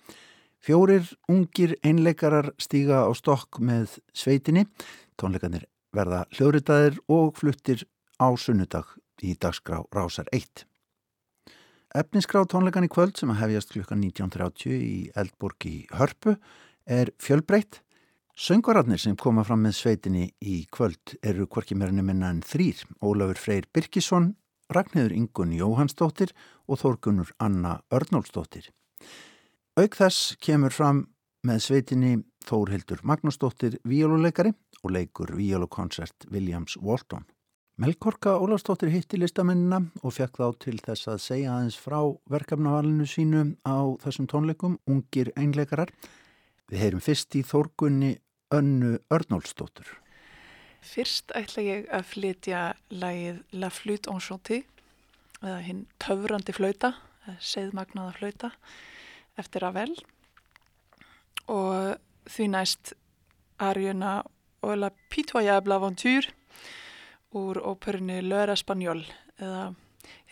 Fjórir 0.62 1.08
ungir 1.26 1.74
einleikarar 1.82 2.52
stíga 2.62 3.00
á 3.02 3.10
stokk 3.18 3.58
með 3.58 3.96
sveitinni. 4.14 4.68
Tónleikarnir 5.18 5.66
verða 5.90 6.22
hljóðritaðir 6.36 7.00
og 7.10 7.34
fluttir 7.40 7.82
á 8.22 8.30
sunnudag 8.38 8.94
í 9.18 9.34
dagskrá 9.34 9.82
Rásar 9.90 10.30
1. 10.30 10.66
Efniskrá 11.98 12.44
tónleikan 12.46 12.86
í 12.86 12.92
kvöld 12.92 13.18
sem 13.18 13.34
að 13.34 13.42
hefjast 13.48 13.74
klukkan 13.74 14.04
19.30 14.04 14.78
í 14.78 14.98
Eldborg 15.18 15.66
í 15.66 15.78
Hörpu 15.90 16.36
er 16.86 17.10
fjölbreytt. 17.18 17.82
Söngararnir 18.32 18.96
sem 18.96 19.12
koma 19.20 19.42
fram 19.44 19.60
með 19.66 19.74
sveitinni 19.76 20.22
í 20.40 20.62
kvöld 20.72 21.18
eru 21.20 21.44
hvorki 21.52 21.76
meira 21.76 21.92
nefnina 21.92 22.30
en 22.32 22.38
þrýr. 22.40 22.78
Ólafur 23.04 23.36
Freyr 23.36 23.66
Birkisson, 23.68 24.30
Ragnhildur 24.72 25.12
Ingun 25.12 25.52
Jóhannsdóttir 25.52 26.32
og 26.64 26.80
Þórgunur 26.80 27.34
Anna 27.36 27.82
Örnólfsdóttir. 27.92 28.70
Auk 29.76 29.98
þess 30.00 30.38
kemur 30.40 30.72
fram 30.72 31.02
með 31.44 31.60
sveitinni 31.66 32.14
Þórhildur 32.48 33.04
Magnúsdóttir 33.04 33.76
víjóluleikari 33.84 34.54
og 34.80 34.96
leikur 34.96 35.34
víjólukonsert 35.36 36.24
Williams 36.32 36.78
Walton. 36.80 37.28
Melkorka 37.76 38.38
Ólafsdóttir 38.40 38.94
hitti 38.94 39.20
listamennina 39.20 39.82
og 40.00 40.16
fekk 40.16 40.40
þá 40.40 40.48
til 40.64 40.78
þess 40.80 41.12
að 41.12 41.22
segja 41.26 41.52
aðeins 41.52 41.76
frá 41.76 42.00
verkefnavalinu 42.32 43.04
sínu 43.04 43.44
á 43.68 43.92
þessum 44.00 44.28
tónleikum, 44.32 44.80
ungir 44.88 45.34
einleikarar. 45.36 45.92
Við 46.70 46.84
heyrum 46.84 47.02
fyrst 47.04 47.34
í 47.38 47.42
Þórgunni 47.46 48.12
Önnu 48.52 48.98
Örnólfsdóttur. 49.12 49.88
Fyrst 50.82 51.32
ætla 51.38 51.62
ég 51.62 51.88
að 51.94 52.08
flytja 52.10 52.62
lagið 52.90 53.42
La 53.54 53.70
Flute 53.70 54.10
Enchanté 54.10 54.62
eða 55.42 55.60
hinn 55.66 55.84
töfrandi 56.02 56.54
flauta, 56.54 56.92
seðmagnaða 57.42 58.16
flauta 58.18 58.50
eftir 59.38 59.64
að 59.66 59.78
vel 59.78 59.94
og 61.50 61.96
því 62.30 62.48
næst 62.52 62.92
arjuna 63.62 64.20
og 64.62 64.74
La 64.78 64.90
Pitoyable 65.10 65.78
Aventure 65.78 66.34
úr 67.38 67.62
óperunni 67.62 68.20
Löra 68.26 68.56
Spanjól 68.58 69.02
eða 69.38 69.70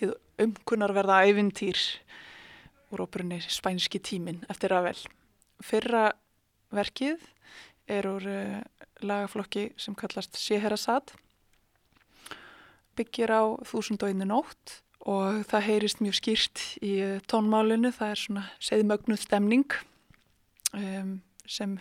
hið 0.01 0.15
umkunnarverða 0.43 1.23
ævintýr 1.31 1.79
úr 2.91 3.07
óperunni 3.07 3.41
Spænski 3.47 4.03
tímin 4.03 4.45
eftir 4.51 4.75
að 4.75 4.91
vel. 4.91 5.01
Fyrra 5.65 6.11
verkið 6.75 7.23
er 7.91 8.07
úr 8.11 8.27
uh, 8.31 8.61
lagaflokki 9.05 9.71
sem 9.81 9.97
kallast 9.99 10.39
Sjeherasad 10.41 11.15
byggir 12.99 13.33
á 13.33 13.43
þúsund 13.67 14.03
og 14.05 14.13
einu 14.13 14.29
nótt 14.29 14.81
og 15.09 15.41
það 15.49 15.67
heyrist 15.69 16.03
mjög 16.05 16.19
skýrt 16.19 16.65
í 16.85 16.97
uh, 17.05 17.17
tónmálinu, 17.31 17.93
það 17.95 18.15
er 18.15 18.23
svona 18.25 18.45
seðmögnuð 18.61 19.25
stemning 19.25 19.79
um, 20.77 21.17
sem 21.49 21.79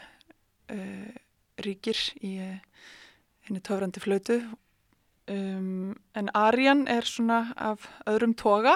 uh, 0.71 1.11
ríkir 1.59 1.99
í 2.23 2.37
henni 3.47 3.61
töfrandi 3.65 4.01
flötu 4.03 4.39
um, 5.29 5.95
en 6.15 6.29
Arjan 6.33 6.87
er 6.87 7.05
svona 7.05 7.53
af 7.57 7.87
öðrum 8.09 8.33
toga. 8.33 8.75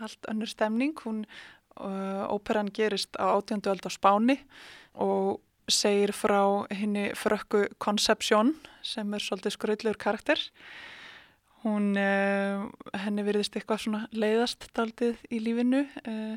Allt 0.00 0.26
önnur 0.28 0.48
stemning. 0.48 0.96
Hún, 1.04 1.24
óperan 1.76 2.70
gerist 2.74 3.16
á 3.16 3.36
átjöndu 3.36 3.72
öld 3.72 3.86
á 3.86 3.90
Spáni 3.92 4.38
og 4.94 5.40
segir 5.70 6.12
frá 6.12 6.66
henni 6.74 7.12
frökku 7.16 7.66
Conception 7.78 8.54
sem 8.82 9.12
er 9.14 9.22
svolítið 9.22 9.56
skröðlur 9.56 9.98
karakter. 10.00 10.40
Hún 11.62 11.94
uh, 11.94 12.66
henni 12.98 13.22
virðist 13.22 13.54
eitthvað 13.54 13.84
svona 13.84 14.00
leiðast 14.10 14.66
daldið 14.74 15.20
í 15.30 15.38
lífinu 15.38 15.84
uh, 15.86 16.34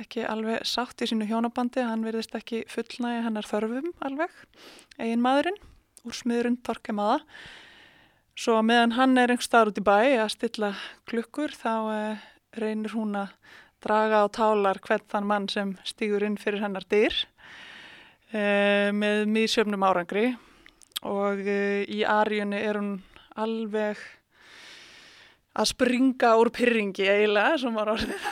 ekki 0.00 0.24
alveg 0.28 0.64
sátt 0.68 1.04
í 1.04 1.08
sínu 1.10 1.28
hjónabandi 1.28 1.84
hann 1.84 2.04
virðist 2.04 2.34
ekki 2.36 2.64
fullnægi 2.72 3.24
hennar 3.26 3.48
þörfum 3.48 3.92
alveg, 4.04 4.32
eigin 4.96 5.24
maðurinn 5.24 5.60
úr 6.06 6.16
smiðurinn 6.16 6.58
Torkemaða 6.64 7.20
svo 8.36 8.58
meðan 8.64 8.96
hann 8.96 9.16
er 9.20 9.32
einhver 9.32 9.44
starf 9.44 9.72
út 9.72 9.80
í 9.80 9.84
bæ 9.84 10.20
að 10.20 10.32
stilla 10.34 10.72
klukkur 11.08 11.54
þá 11.56 11.72
reynir 12.56 12.92
hún 12.96 13.16
að 13.16 13.32
draga 13.84 14.24
á 14.24 14.26
tálar 14.32 14.80
hvern 14.84 15.06
þann 15.10 15.28
mann 15.28 15.48
sem 15.52 15.74
stýgur 15.86 16.24
inn 16.26 16.38
fyrir 16.40 16.62
hennar 16.64 16.86
dyr 16.88 17.14
uh, 18.32 18.90
með 18.96 19.26
mísjöfnum 19.32 19.86
árangri 19.86 20.30
og 21.06 21.42
uh, 21.42 21.82
í 21.84 22.02
Arjunni 22.08 22.60
er 22.62 22.80
hún 22.80 22.94
alveg 23.36 24.00
að 25.56 25.70
springa 25.70 26.34
úr 26.36 26.50
pyrringi 26.52 27.06
eiginlega, 27.08 27.56
sem 27.60 27.76
var 27.76 27.94
orðið 27.94 28.26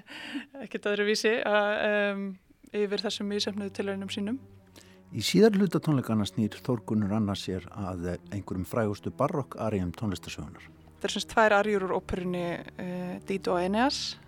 ekkert 0.64 0.88
öðruvísi 0.92 1.32
um, 1.42 2.26
yfir 2.70 3.02
þessum 3.02 3.30
mísjöfnuðu 3.30 3.74
tilhörnum 3.74 4.10
sínum. 4.12 4.38
Í 5.10 5.24
síðar 5.26 5.56
hlutatónleikana 5.58 6.22
snýr 6.28 6.54
Þórgunur 6.62 7.16
annars 7.16 7.42
sér 7.48 7.64
að 7.74 8.12
einhverjum 8.30 8.66
frægustu 8.70 9.10
barokk 9.10 9.56
arjum 9.58 9.90
tónlistasögunar. 9.98 10.68
Það 11.00 11.08
er 11.08 11.14
semst 11.16 11.30
tvær 11.32 11.56
arjur 11.56 11.88
úr 11.88 11.96
óperunni 11.98 12.44
uh, 12.54 13.16
Dido 13.26 13.56
og 13.56 13.64
Eneas 13.64 14.20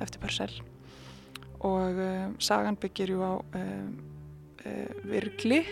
eftir 0.00 0.20
Pörsel 0.22 0.52
og 1.64 1.96
uh, 1.96 2.32
sagan 2.38 2.76
byggir 2.76 3.10
ju 3.14 3.22
á 3.22 3.32
uh, 3.40 3.88
Virgli 5.06 5.62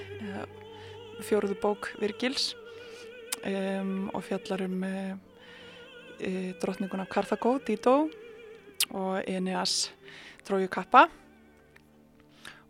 fjóruðu 1.24 1.56
bók 1.58 1.88
Virgils 1.98 2.54
um, 3.42 4.10
og 4.14 4.22
fjallar 4.22 4.62
um 4.62 4.84
drotningun 6.62 7.02
af 7.02 7.08
Karthagó, 7.10 7.58
Dido 7.58 8.08
og 8.94 9.24
Eneas 9.26 9.90
Tróju 10.46 10.68
Kappa 10.70 11.08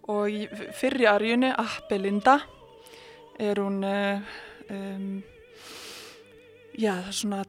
og 0.09 0.33
í 0.33 0.47
fyrri 0.49 1.05
arjunni 1.11 1.53
Appelinda 1.53 2.38
er 3.38 3.61
hún 3.61 3.85
um, 3.85 5.23
já, 6.79 6.95
svona 7.15 7.43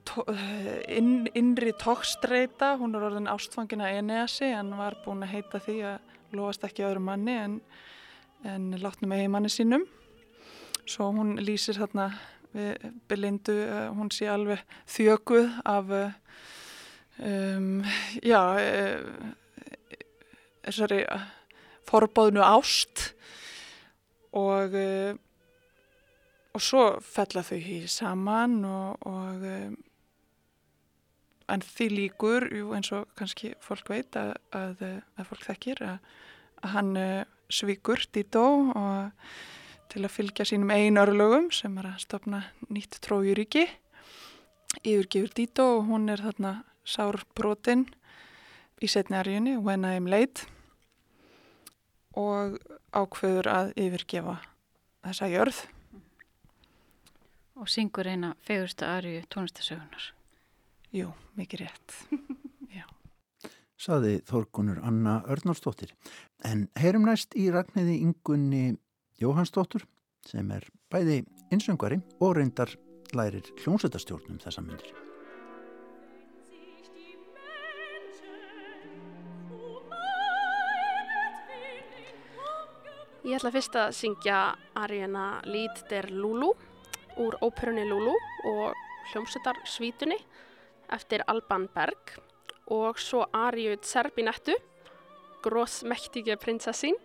inn, 0.92 1.28
innri 1.34 1.74
tókstreita 1.80 2.76
hún 2.80 2.96
er 2.96 3.06
orðin 3.08 3.30
ástfangin 3.32 3.84
að 3.84 4.00
Eneasi 4.00 4.52
hann 4.54 4.74
var 4.78 4.98
búin 5.06 5.26
að 5.26 5.34
heita 5.34 5.62
því 5.64 5.78
að 5.90 6.14
lofast 6.36 6.66
ekki 6.68 6.86
öðru 6.86 7.04
manni 7.06 7.36
en, 7.40 7.60
en 8.46 8.72
látnum 8.82 9.12
með 9.12 9.24
heimanni 9.24 9.52
sínum. 9.52 9.86
Svo 10.86 11.10
hún 11.16 11.36
lýsir 11.42 11.80
þarna 11.80 12.10
við 12.56 12.86
Belindu, 13.10 13.56
hún 13.98 14.12
sé 14.14 14.30
alveg 14.32 14.62
þjökuð 14.94 15.50
af 15.68 15.92
um, 17.18 17.82
já 18.24 18.42
þessari 20.66 21.04
forbóðnu 21.90 22.44
ást. 22.46 23.12
Og 24.36 24.74
og 26.56 26.64
svo 26.64 26.86
fella 27.04 27.44
þau 27.44 27.60
í 27.60 27.82
saman 27.92 28.62
og, 28.68 29.08
og 29.10 29.44
en 31.52 31.62
því 31.62 31.88
líkur 31.92 32.48
jú, 32.56 32.72
eins 32.78 32.92
og 32.96 33.10
kannski 33.20 33.54
fólk 33.64 33.92
veit 33.92 34.16
að, 34.18 34.34
að, 34.56 34.86
að 35.20 35.28
fólk 35.30 35.44
þekkir 35.50 35.84
að, 35.86 36.14
að 36.64 36.76
hann 36.78 36.94
svíkur 37.54 38.06
Dito 38.16 38.46
og 38.74 39.12
til 39.92 40.04
að 40.04 40.14
fylgja 40.16 40.48
sínum 40.48 40.72
einu 40.74 41.04
örlögum 41.04 41.52
sem 41.54 41.76
er 41.78 41.92
að 41.92 42.02
stopna 42.06 42.42
nýtt 42.74 42.98
trójuríki 43.06 43.68
yfirgifur 44.82 45.36
Dito 45.36 45.68
og 45.78 45.86
hún 45.92 46.10
er 46.12 46.24
þarna 46.24 46.58
sárbrotin 46.86 47.86
í 48.82 48.90
setni 48.92 49.20
arjunni 49.20 49.56
When 49.62 49.86
I 49.86 49.96
am 50.00 50.10
late 50.10 50.48
og 52.16 52.58
ákveður 52.96 53.52
að 53.52 53.74
yfirgefa 53.86 54.40
þessa 55.06 55.32
jörð 55.32 55.64
og 57.56 57.70
syngur 57.72 58.08
eina 58.08 58.36
fegursta 58.44 58.98
arju 58.98 59.24
tónlistasögunar 59.32 60.12
Jú, 60.96 61.10
mikið 61.36 61.66
rétt. 61.66 61.96
Saði 63.76 64.22
Þorgunur 64.24 64.80
Anna 64.88 65.18
Örnársdóttir 65.28 65.92
en 66.48 66.70
heyrum 66.80 67.04
næst 67.06 67.36
í 67.36 67.50
Ragnæði 67.52 67.98
Ingunni 68.06 68.78
Jóhannsdóttur 69.20 69.84
sem 70.26 70.48
er 70.56 70.64
bæði 70.90 71.26
einsöngari 71.52 72.00
og 72.24 72.38
reyndar 72.38 72.72
lærir 73.14 73.52
hljómsveitastjórnum 73.60 74.40
þessa 74.42 74.64
myndir 74.64 74.94
Ég 83.26 83.36
ætla 83.36 83.52
fyrst 83.52 83.76
að 83.76 83.94
syngja 83.98 84.40
Arjana 84.78 85.42
Lít 85.50 85.84
der 85.92 86.08
Lulu 86.14 86.54
úr 87.22 87.38
óperunni 87.42 87.86
Lulu 87.90 88.16
og 88.52 88.76
hljómsveitar 89.12 89.62
Svítunni 89.70 90.18
eftir 90.94 91.24
Alban 91.28 91.70
Berg 91.74 92.18
og 92.74 93.00
svo 93.00 93.26
Arju 93.34 93.78
Tserbinettu, 93.78 94.56
Grósmektige 95.46 96.38
prinsessin 96.42 96.98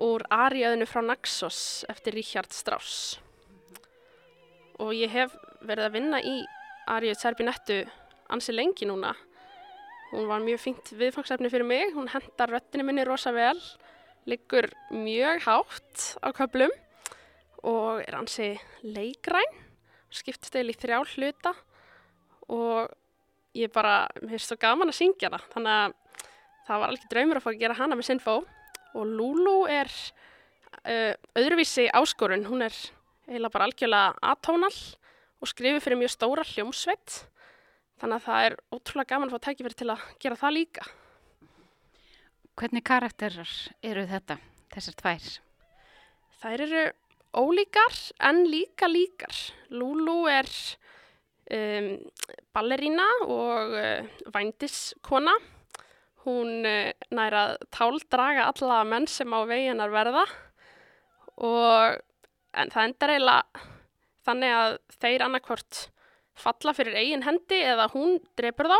úr 0.00 0.24
Arjöðinu 0.32 0.86
frá 0.88 1.02
Naxos 1.04 1.84
eftir 1.88 2.14
Richard 2.16 2.52
Strauss. 2.52 3.18
og 4.78 4.94
ég 4.94 5.10
hef 5.10 5.34
verið 5.66 5.88
að 5.88 5.96
vinna 5.96 6.20
í 6.22 6.36
Ariu 6.88 7.14
Serbinettu 7.18 7.82
ansi 8.32 8.54
lengi 8.54 8.86
núna. 8.88 9.14
Hún 10.12 10.28
var 10.30 10.40
mjög 10.40 10.62
fínt 10.62 10.92
viðfangsefni 10.96 11.50
fyrir 11.52 11.66
mig, 11.68 11.92
hún 11.96 12.08
hendar 12.08 12.52
röttinu 12.52 12.86
minni 12.86 13.04
rosa 13.04 13.32
vel, 13.34 13.58
liggur 14.28 14.70
mjög 14.94 15.42
hátt 15.44 16.04
á 16.24 16.32
köplum 16.32 16.72
og 17.66 18.02
er 18.04 18.16
ansi 18.18 18.52
leikræn, 18.86 19.56
skiptist 20.14 20.56
eil 20.56 20.70
í 20.70 20.76
þrjá 20.76 21.00
hluta 21.14 21.54
og 22.48 22.92
ég 23.58 23.72
bara, 23.72 24.06
mér 24.22 24.36
finnst 24.36 24.52
svo 24.52 24.58
gaman 24.60 24.92
að 24.92 25.00
syngja 25.00 25.28
hana, 25.28 25.40
þannig 25.52 25.74
að 25.74 25.96
það 26.68 26.82
var 26.82 26.92
alveg 26.92 27.10
draumur 27.12 27.40
að 27.40 27.44
fá 27.44 27.50
að 27.52 27.60
gera 27.62 27.78
hana 27.78 27.98
með 27.98 28.08
Sinfó 28.08 28.36
og 28.96 29.04
Lulu 29.08 29.58
er 29.72 29.90
uh, 29.90 31.14
öðruvísi 31.38 31.88
áskorun, 31.96 32.46
hún 32.48 32.64
er 32.66 32.76
eiginlega 33.28 33.54
bara 33.54 33.68
algjörlega 33.68 34.30
atónal 34.32 34.72
og 35.38 35.50
skrifir 35.50 35.82
fyrir 35.84 36.00
mjög 36.00 36.14
stóra 36.14 36.46
hljómsveit 36.46 37.18
þannig 37.98 38.16
að 38.18 38.24
það 38.28 38.46
er 38.46 38.56
ótrúlega 38.74 39.12
gaman 39.12 39.30
að 39.30 39.36
fá 39.36 39.48
tækifæri 39.48 39.78
til 39.78 39.90
að 39.92 40.06
gera 40.22 40.38
það 40.38 40.56
líka. 40.56 40.86
Hvernig 42.58 42.84
karakterar 42.86 43.52
eru 43.86 44.04
þetta, 44.10 44.38
þessar 44.74 44.96
tvær? 45.02 45.28
Þær 46.38 46.64
eru 46.66 46.82
ólíkar 47.36 47.94
en 48.24 48.44
líka 48.48 48.88
líkar. 48.88 49.34
Lulu 49.70 50.26
er 50.30 50.48
um, 51.52 51.90
ballerína 52.56 53.06
og 53.26 53.76
uh, 53.76 54.10
vændiskona. 54.34 55.34
Hún 56.24 56.66
uh, 56.68 56.92
nær 57.14 57.38
að 57.42 57.56
táldraga 57.74 58.48
alla 58.52 58.82
menn 58.88 59.08
sem 59.10 59.32
á 59.32 59.40
veginar 59.48 59.92
verða 59.94 60.26
og 61.38 62.00
en 62.58 62.72
það 62.72 62.88
endar 62.88 63.12
eiginlega 63.14 63.66
þannig 64.26 64.54
að 64.56 64.72
þeir 64.98 65.24
annarkvort 65.24 65.82
falla 66.38 66.74
fyrir 66.76 66.98
eigin 66.98 67.24
hendi 67.26 67.60
eða 67.62 67.88
hún 67.94 68.18
drefur 68.38 68.70
þá 68.70 68.78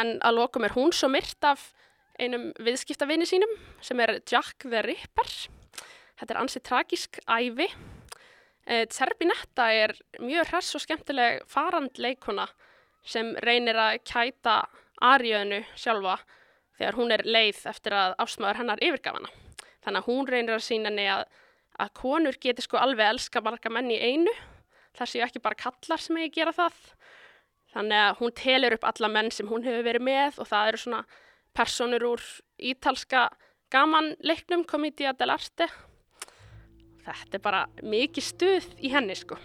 en 0.00 0.16
að 0.26 0.38
lokum 0.40 0.66
er 0.66 0.74
hún 0.74 0.92
svo 0.94 1.10
myrt 1.12 1.46
af 1.46 1.70
einum 2.18 2.50
viðskiptavinni 2.62 3.28
sínum 3.28 3.52
sem 3.84 4.00
er 4.02 4.18
Jack 4.26 4.66
the 4.66 4.82
Ripper. 4.86 5.30
Þetta 6.16 6.32
er 6.34 6.40
ansið 6.40 6.64
tragísk 6.66 7.20
ævi. 7.28 7.68
Serbinetta 8.66 9.68
er 9.70 9.92
mjög 10.18 10.48
hress 10.50 10.74
og 10.74 10.82
skemmtileg 10.82 11.44
farandleikuna 11.50 12.48
sem 13.06 13.34
reynir 13.44 13.78
að 13.78 14.00
kæta 14.08 14.56
Ariönu 15.04 15.60
sjálfa 15.78 16.16
þegar 16.76 16.96
hún 16.98 17.12
er 17.14 17.22
leið 17.24 17.60
eftir 17.70 17.94
að 17.96 18.16
ásmaður 18.24 18.62
hennar 18.62 18.82
yfirgafana. 18.82 19.30
Þannig 19.84 20.00
að 20.00 20.08
hún 20.10 20.30
reynir 20.30 20.56
að 20.56 20.64
sína 20.66 20.90
henni 20.90 21.06
að, 21.12 21.24
að 21.78 21.92
konur 22.00 22.38
geti 22.42 22.64
sko 22.64 22.80
alveg 22.80 23.12
elska 23.12 23.42
marga 23.44 23.70
menn 23.72 23.92
í 23.94 24.00
einu. 24.00 24.32
Það 24.96 25.12
séu 25.12 25.24
ekki 25.26 25.44
bara 25.44 25.60
kallar 25.60 26.02
sem 26.02 26.18
hefur 26.18 26.34
gera 26.34 26.56
það. 26.56 26.80
Þannig 27.76 28.02
að 28.02 28.18
hún 28.20 28.36
telur 28.40 28.76
upp 28.78 28.86
alla 28.88 29.12
menn 29.12 29.30
sem 29.34 29.48
hún 29.50 29.66
hefur 29.66 29.84
verið 29.86 30.06
með 30.08 30.40
og 30.40 30.48
það 30.50 30.72
eru 30.72 30.82
svona 30.82 31.02
personur 31.56 32.06
úr 32.08 32.24
ítalska 32.72 33.28
gamanleiknum, 33.72 34.64
Comedia 34.68 35.12
dell'arte. 35.16 35.68
Þetta 37.06 37.38
er 37.38 37.42
bara 37.44 37.62
mikið 37.86 38.24
stuð 38.26 38.66
í 38.82 38.90
henni 38.90 39.14
sko. 39.18 39.38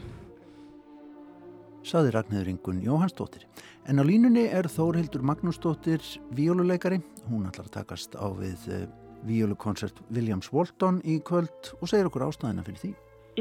Saði 1.86 2.13
Ragnhildur 2.13 2.50
Ingun 2.52 2.82
Jóhannsdóttir. 2.86 3.45
En 3.89 4.02
á 4.02 4.04
línunni 4.06 4.45
er 4.54 4.69
Þórhildur 4.69 5.24
Magnúsdóttir 5.26 6.02
víóluleikari. 6.38 7.00
Hún 7.30 7.47
ætlar 7.50 7.69
að 7.69 7.78
takast 7.80 8.17
á 8.17 8.30
við 8.38 8.67
uh, 8.69 8.84
víólukonsert 9.26 9.97
Williams 10.13 10.52
Walton 10.54 11.02
í 11.06 11.19
kvöld 11.26 11.74
og 11.80 11.89
segir 11.89 12.10
okkur 12.10 12.28
ástæðina 12.28 12.65
fyrir 12.65 12.84
því. 12.84 12.91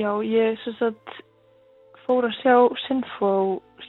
Já, 0.01 0.11
ég 0.25 0.57
svo 0.65 0.89
að 0.89 0.97
fór 2.07 2.29
að 2.29 2.37
sjá 2.41 2.57
Sinfo 2.87 3.33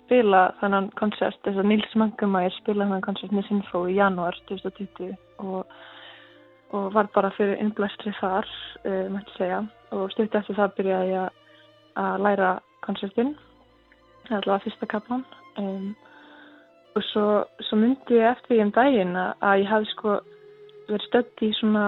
spila 0.02 0.50
þannan 0.60 0.92
konsert, 1.00 1.40
þess 1.46 1.60
að 1.62 1.72
Nils 1.72 1.96
Mangamær 2.00 2.52
spila 2.60 2.88
þannan 2.88 3.08
konsert 3.08 3.36
með 3.36 3.48
Sinfo 3.48 3.86
í 3.88 3.96
janúar 4.00 4.36
2020 4.52 5.16
og, 5.48 5.76
og 6.76 6.92
var 6.96 7.12
bara 7.16 7.32
fyrir 7.38 7.60
innblæstri 7.64 8.12
þar, 8.20 8.48
uh, 8.84 9.06
mætti 9.16 9.40
segja 9.40 9.64
og 9.92 10.12
stutt 10.14 10.36
eftir 10.36 10.58
það 10.58 10.76
byrjaði 10.78 11.16
ég 11.16 11.40
að 12.02 12.24
læra 12.26 12.52
konsertin 12.86 13.34
það 14.28 14.38
er 14.38 14.38
allavega 14.42 14.64
fyrsta 14.66 14.90
kaplan 14.92 15.26
um, 15.60 15.90
og 16.96 17.04
svo, 17.12 17.26
svo 17.68 17.80
myndi 17.80 18.20
ég 18.20 18.32
eftir 18.32 18.56
því 18.56 18.62
um 18.66 18.74
daginn 18.76 19.18
að 19.20 19.64
ég 19.64 19.72
hafi 19.72 19.92
sko 19.94 20.18
verið 20.88 21.08
stödd 21.08 21.46
í 21.48 21.52
svona 21.60 21.86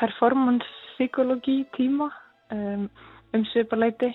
performance 0.00 0.66
psykologi 0.94 1.62
tíma 1.76 2.10
um, 2.54 2.88
um 3.34 3.44
sviparleiti 3.52 4.10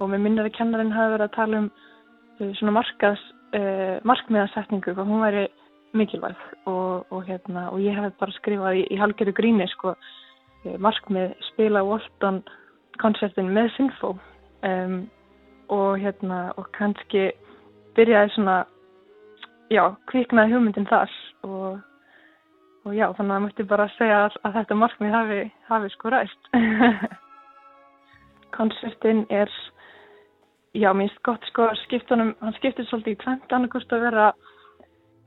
og 0.00 0.10
mér 0.12 0.22
minnir 0.22 0.48
að 0.48 0.56
kennarinn 0.58 0.94
hafi 0.94 1.14
verið 1.14 1.28
að 1.28 1.36
tala 1.36 1.62
um 1.62 1.70
uh, 1.70 2.52
svona 2.58 2.76
markaðs 2.80 3.24
uh, 3.56 3.96
markmiðasetningu 4.08 4.96
og 4.96 5.08
hún 5.08 5.24
væri 5.24 5.46
mikilvæg. 5.96 6.36
Og, 6.68 7.06
og 7.12 7.24
hérna 7.24 7.70
og 7.72 7.80
ég 7.80 7.96
hef 7.96 8.16
bara 8.20 8.34
skrifað 8.36 8.82
í, 8.82 8.86
í 8.92 9.00
halgeru 9.00 9.32
gríni 9.36 9.68
sko 9.72 9.94
markmið 10.82 11.34
spila 11.52 11.82
Walton 11.86 12.42
koncertin 13.00 13.52
með 13.54 13.70
Sinfo 13.76 14.14
um, 14.66 14.96
og 15.72 15.98
hérna 16.00 16.48
og 16.56 16.70
kannski 16.76 17.30
byrjaði 17.96 18.32
svona 18.34 18.56
já, 19.72 19.82
kviknaði 20.10 20.54
hugmyndin 20.54 20.88
þar. 20.90 21.12
Og, 21.46 21.78
og 22.86 22.94
já, 22.94 23.08
þannig 23.16 23.20
að 23.20 23.30
maður 23.30 23.46
mötti 23.46 23.68
bara 23.68 23.88
segja 23.96 24.24
að, 24.26 24.40
að 24.46 24.58
þetta 24.60 24.80
markmið 24.82 25.16
hafi, 25.16 25.40
hafi 25.70 25.92
sko 25.94 26.12
ræst. 26.14 26.50
Koncertin 28.56 29.24
er 29.30 29.52
já, 30.76 30.90
minnst 30.96 31.22
gott 31.26 31.44
sko 31.50 31.68
skiptunum, 31.84 32.34
hann 32.40 32.56
skiptir 32.60 32.86
svolítið 32.88 33.16
í 33.16 33.22
tvent 33.24 33.56
annarkost 33.58 33.92
að 33.92 34.06
vera 34.08 34.30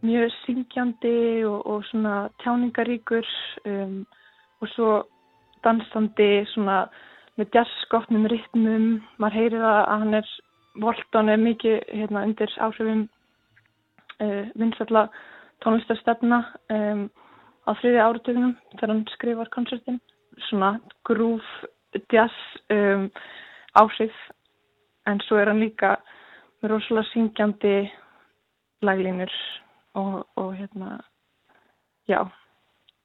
mjög 0.06 0.32
syngjandi 0.46 1.18
og, 1.48 1.60
og 1.68 1.86
svona 1.90 2.30
tjáningaríkur. 2.44 3.28
Um, 3.68 4.04
og 4.60 4.72
svo 4.76 4.90
dansandi 5.66 6.30
svona 6.54 6.84
með 7.40 7.56
jazzskotnum 7.56 8.28
ritmum. 8.32 8.88
Maður 9.22 9.38
heyrir 9.40 9.66
að 9.66 9.82
hann 9.94 10.20
er 10.20 10.30
Volton 10.80 11.32
er 11.32 11.40
mikið 11.42 11.80
hérna, 11.90 12.24
undir 12.28 12.52
áhrifum 12.62 13.08
uh, 14.22 14.44
vinsalla 14.60 15.08
tónlistarstefna 15.66 16.40
um, 16.72 17.08
á 17.68 17.72
þriði 17.82 18.04
áratögnum 18.04 18.54
þegar 18.76 18.94
hann 18.94 19.06
skrifar 19.16 19.52
koncertin 19.56 20.00
svona 20.48 20.76
grúf 21.08 21.48
jazz 22.14 22.36
um, 22.72 23.10
áhrif. 23.80 24.16
En 25.10 25.20
svo 25.26 25.40
er 25.42 25.52
hann 25.52 25.64
líka 25.64 25.98
með 26.62 26.76
rosalega 26.76 27.10
syngjandi 27.14 27.76
laglínur 28.86 29.32
og, 29.98 30.28
og 30.38 30.54
hérna 30.56 31.00
já 32.08 32.22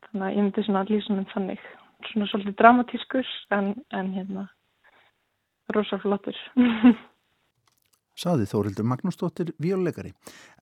þannig 0.08 0.26
að 0.26 0.36
ég 0.36 0.42
myndi 0.42 0.64
svona 0.66 0.84
lýsunum 0.88 1.26
þannig 1.32 1.62
svona 2.10 2.28
svolítið 2.30 2.56
dramatískur 2.60 3.32
en, 3.56 3.74
en 3.92 4.12
hérna 4.14 4.46
rosaflottur 5.74 6.38
Saði 8.14 8.46
Þórildur 8.46 8.86
Magnúsdóttir 8.86 9.48
violegari. 9.58 10.12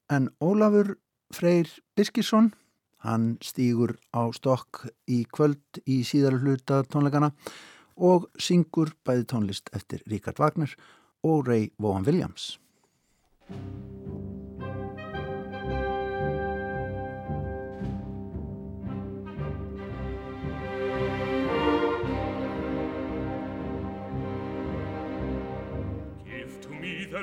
En 0.09 0.31
Ólafur 0.41 0.95
Freyr 1.37 1.69
Birkisson 1.97 2.49
hann 3.05 3.37
stýgur 3.45 3.97
á 4.15 4.33
stokk 4.33 4.87
í 5.11 5.23
kvöld 5.29 5.83
í 5.85 6.01
síðar 6.07 6.39
hluta 6.41 6.83
tónleikana 6.89 7.33
og 7.97 8.31
syngur 8.41 8.95
bæði 9.05 9.29
tónlist 9.35 9.73
eftir 9.77 10.05
Ríkard 10.09 10.41
Wagner 10.41 10.73
og 11.23 11.49
Ray 11.49 11.71
Vaughan 11.79 12.07
Williams 12.09 12.55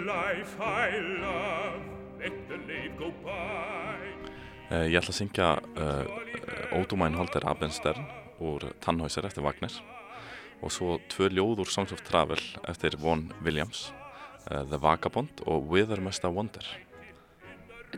life 0.06 0.56
I 0.60 1.00
love, 1.20 1.82
let 2.20 2.36
the 2.48 2.58
life 2.58 2.96
go 2.98 3.12
by. 3.24 3.98
Uh, 4.70 4.86
ég 4.86 5.00
ætla 5.00 5.12
að 5.12 5.18
syngja 5.18 5.48
uh, 5.82 6.76
Ódúmæn 6.78 7.18
Holder 7.18 7.48
Abenstern 7.50 8.06
úr 8.40 8.70
Tannhäuser 8.84 9.26
eftir 9.28 9.44
Wagner 9.44 9.74
og 10.62 10.72
svo 10.76 11.00
tvö 11.12 11.32
ljóð 11.34 11.64
úr 11.64 11.72
Songs 11.72 11.92
of 11.96 12.04
Travel 12.08 12.40
eftir 12.70 12.96
Vaughan 13.00 13.32
Williams, 13.44 13.90
uh, 14.52 14.64
The 14.70 14.78
Vagabond 14.80 15.44
og 15.48 15.68
Whither 15.72 16.00
Must 16.04 16.24
I 16.24 16.32
Wander. 16.36 16.68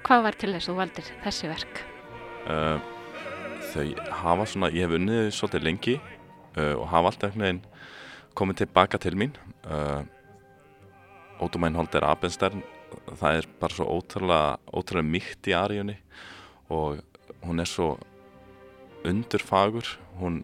Hvað 0.02 0.24
var 0.26 0.40
til 0.40 0.54
þess 0.56 0.70
að 0.70 0.72
þú 0.72 0.78
valdir 0.80 1.12
þessi 1.26 1.52
verk? 1.52 1.84
Þau 3.72 3.86
hafa 4.22 4.46
svona, 4.48 4.72
ég 4.72 4.88
hef 4.88 4.96
unnið 4.96 5.28
svolítið 5.36 5.66
lengi 5.68 5.98
og 6.56 6.86
hafa 6.90 7.12
alltaf 7.12 7.28
einhvern 7.28 7.44
veginn 7.44 7.62
komið 8.40 8.62
tilbaka 8.64 9.00
til 9.04 9.20
mín 9.20 9.36
og 9.68 10.08
Ótumænhold 11.42 11.96
er 11.98 12.06
Abenstern 12.06 12.64
það 13.20 13.40
er 13.40 13.48
bara 13.60 13.76
svo 13.76 13.88
ótrúlega 13.98 14.58
ótrúlega 14.72 15.08
mýkt 15.08 15.50
í 15.52 15.56
aríunni 15.58 15.98
og 16.72 17.02
hún 17.46 17.64
er 17.64 17.70
svo 17.70 17.96
undurfagur 19.08 19.88
hún, 20.20 20.44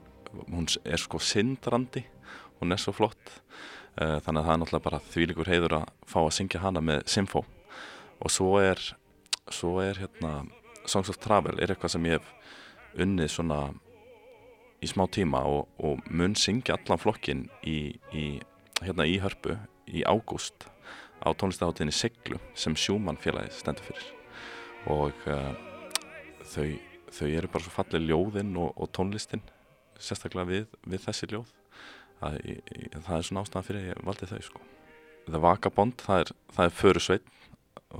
hún 0.50 0.68
er 0.86 1.02
sko 1.02 1.20
syndrandi 1.20 2.06
hún 2.60 2.74
er 2.74 2.82
svo 2.82 2.94
flott 2.96 3.34
uh, 4.02 4.18
þannig 4.24 4.42
að 4.42 4.46
það 4.46 4.54
er 4.54 4.62
náttúrulega 4.62 4.88
bara 4.90 5.04
þvílikur 5.14 5.52
heiður 5.52 5.78
að 5.82 5.90
fá 6.10 6.20
að 6.24 6.36
syngja 6.40 6.64
hana 6.64 6.84
með 6.84 7.04
Simfó 7.12 7.44
og 8.18 8.34
svo 8.34 8.56
er, 8.62 8.82
svo 9.54 9.78
er 9.84 10.00
hérna, 10.02 10.48
Songs 10.90 11.12
of 11.14 11.20
Travel 11.22 11.60
er 11.60 11.74
eitthvað 11.74 11.94
sem 11.94 12.08
ég 12.10 12.18
hef 12.18 12.34
unnið 12.98 13.30
svona 13.30 13.60
í 14.82 14.90
smá 14.90 15.06
tíma 15.10 15.44
og, 15.50 15.68
og 15.82 16.02
mun 16.10 16.36
syngja 16.38 16.78
allan 16.78 17.02
flokkin 17.02 17.46
í, 17.66 17.98
í, 18.14 18.26
hérna 18.82 19.06
í 19.10 19.20
hörpu 19.22 19.58
í 19.88 20.04
ágúst 20.06 20.68
á 21.24 21.28
tónlistaháttinni 21.34 21.96
Siglu 21.96 22.40
sem 22.56 22.76
Sjúmann 22.78 23.20
félagi 23.22 23.54
stendur 23.56 23.88
fyrir 23.88 24.08
og 24.88 25.28
uh, 25.28 25.54
þau, 26.48 26.68
þau 27.12 27.28
eru 27.28 27.52
bara 27.52 27.66
svo 27.66 27.74
fallið 27.76 28.10
ljóðinn 28.12 28.56
og, 28.60 28.74
og 28.78 28.92
tónlistin 28.96 29.44
sérstaklega 30.00 30.50
við, 30.50 30.68
við 30.86 31.04
þessi 31.08 31.30
ljóð 31.32 31.54
það, 32.22 32.38
í, 32.44 32.58
í, 32.58 32.90
það 32.96 33.16
er 33.18 33.28
svona 33.30 33.44
ástæðan 33.44 33.68
fyrir 33.68 33.82
að 33.82 33.90
ég 33.90 34.06
valdi 34.08 34.30
þau 34.30 34.42
sko. 34.46 34.64
The 35.28 35.42
Vagabond, 35.44 35.98
það 36.06 36.24
er, 36.24 36.34
er 36.64 36.76
Förusveit 36.78 37.26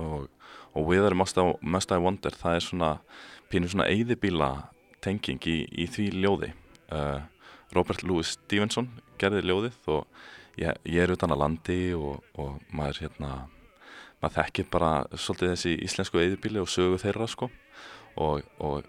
og, 0.00 0.28
og 0.72 0.88
Wither 0.88 1.16
Must 1.18 1.40
I, 1.40 1.44
Must 1.60 1.92
I 1.92 2.00
Wonder, 2.02 2.34
það 2.34 2.58
er 2.58 2.64
svona 2.64 2.92
pínur 3.52 3.72
svona 3.72 3.88
eyðibíla 3.90 4.52
tenging 5.04 5.44
í, 5.48 5.58
í 5.68 5.86
því 5.90 6.08
ljóði 6.22 6.52
uh, 6.94 7.20
Robert 7.76 8.02
Louis 8.06 8.34
Stevenson 8.36 8.88
gerði 9.20 9.44
ljóðið 9.46 9.92
og 9.92 10.06
ég, 10.58 10.82
ég 10.84 11.04
er 11.04 11.14
utan 11.14 11.32
að 11.34 11.42
landi 11.44 11.80
og, 11.96 12.24
og 12.38 12.58
maður 12.74 13.06
hérna 13.06 13.32
maður 14.22 14.36
þekkir 14.40 14.68
bara 14.72 14.92
svolítið 15.14 15.52
þessi 15.54 15.74
íslensku 15.86 16.20
eyðibíli 16.22 16.62
og 16.62 16.70
sögu 16.70 16.98
þeirra 17.00 17.28
sko. 17.30 17.50
Og, 18.18 18.42
og 18.58 18.86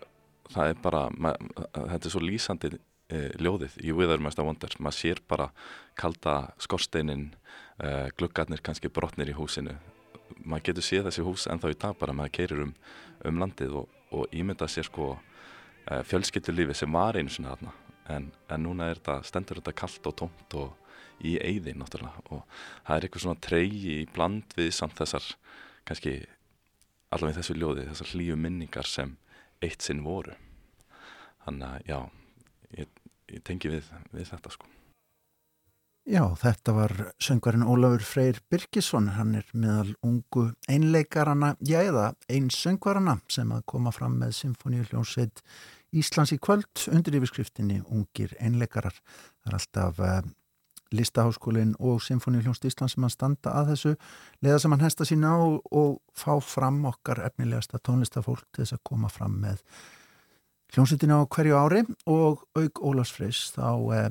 það 0.49 0.71
er 0.71 0.79
bara 0.81 1.03
mað, 1.13 1.37
þetta 1.75 1.99
er 1.99 2.13
svo 2.13 2.21
lýsandi 2.23 2.71
e, 2.73 3.21
ljóðið. 3.37 3.77
Í 3.83 3.91
I 3.91 3.93
Wonder 3.93 4.75
maður 4.79 4.97
sér 4.97 5.21
bara 5.29 5.51
kalda 5.99 6.53
skorsteinin 6.61 7.29
e, 7.77 8.09
gluggarnir 8.17 8.63
kannski 8.65 8.89
brotnir 8.89 9.29
í 9.29 9.37
húsinu. 9.37 9.77
Maður 10.39 10.69
getur 10.69 10.87
séð 10.87 11.09
þessi 11.09 11.25
hús 11.25 11.47
en 11.49 11.61
þá 11.61 11.69
í 11.69 11.77
dag 11.77 11.97
bara 11.99 12.15
maður 12.15 12.35
keirir 12.39 12.65
um, 12.65 12.73
um 13.25 13.41
landið 13.43 13.81
og, 13.83 13.95
og 14.15 14.33
ímynda 14.33 14.69
sér 14.69 14.89
sko 14.89 15.11
e, 15.85 16.01
fjölskyldulífi 16.09 16.81
sem 16.81 16.93
var 16.93 17.19
einu 17.19 17.29
svona 17.29 17.53
þarna. 17.53 17.75
En, 18.09 18.31
en 18.49 18.63
núna 18.65 18.89
er 18.89 18.97
þetta, 18.97 19.19
stendur 19.27 19.61
þetta 19.61 19.77
kallt 19.77 20.09
og 20.09 20.15
tómt 20.23 20.57
og 20.57 20.88
í 21.25 21.35
eyði 21.41 21.75
náttúrulega. 21.77 22.23
Og 22.29 22.43
það 22.87 22.95
er 22.95 23.07
eitthvað 23.07 23.25
svona 23.25 23.43
treyji 23.45 23.95
í 24.01 24.09
bland 24.15 24.57
við 24.57 24.71
samt 24.75 24.97
þessar 24.99 25.25
kannski 25.87 26.15
allaveg 27.09 27.39
þessu 27.39 27.57
ljóði, 27.57 27.87
þessar 27.89 28.13
hlýju 28.13 28.39
minningar 28.39 28.87
sem 28.87 29.15
eitt 29.65 29.85
sinn 29.85 30.03
voru. 30.05 30.35
Þannig 31.45 31.69
að 31.69 31.87
já 31.89 31.99
ég, 32.77 32.99
ég 33.33 33.47
tengi 33.47 33.71
við, 33.71 33.87
við 34.13 34.29
þetta 34.29 34.53
sko. 34.53 34.69
Já, 36.09 36.23
þetta 36.41 36.73
var 36.73 36.93
söngvarinn 37.21 37.67
Ólafur 37.69 38.01
Freyr 38.01 38.39
Birkisson, 38.49 39.11
hann 39.13 39.35
er 39.37 39.49
meðal 39.53 39.91
ungu 40.05 40.47
einleikarana, 40.71 41.51
já 41.61 41.83
eða 41.83 42.07
einn 42.31 42.47
söngvarana 42.53 43.19
sem 43.29 43.51
að 43.53 43.67
koma 43.69 43.93
fram 43.93 44.15
með 44.17 44.33
Symfóníu 44.39 44.87
hljónsveit 44.89 45.43
Íslands 45.93 46.33
í 46.33 46.39
kvöld 46.41 46.87
undir 46.89 47.19
yfirskriftinni 47.19 47.83
Ungir 47.93 48.33
einleikarar. 48.41 48.97
Það 49.43 49.51
er 49.51 49.57
alltaf 49.59 50.01
uh, 50.01 50.19
listaháskólinn 50.95 51.75
og 51.79 52.01
Symfóníu 52.03 52.41
hljónst 52.43 52.65
Íslands 52.65 52.95
sem 52.95 53.05
að 53.05 53.13
standa 53.15 53.53
að 53.59 53.73
þessu 53.73 53.93
leða 54.45 54.61
sem 54.63 54.75
hann 54.75 54.85
hesta 54.85 55.07
sína 55.07 55.33
á 55.35 55.39
og 55.81 55.99
fá 56.17 56.33
fram 56.41 56.81
okkar 56.89 57.21
efnilegasta 57.27 57.81
tónlistafólk 57.83 58.47
til 58.49 58.63
þess 58.63 58.77
að 58.77 58.85
koma 58.91 59.11
fram 59.13 59.37
með 59.43 59.61
hljónsveitina 60.73 61.21
á 61.21 61.29
hverju 61.29 61.59
ári 61.59 61.83
og 62.09 62.43
auk 62.57 62.81
Ólafs 62.81 63.13
Freys 63.15 63.43
þá 63.55 63.69
uh, 63.69 64.09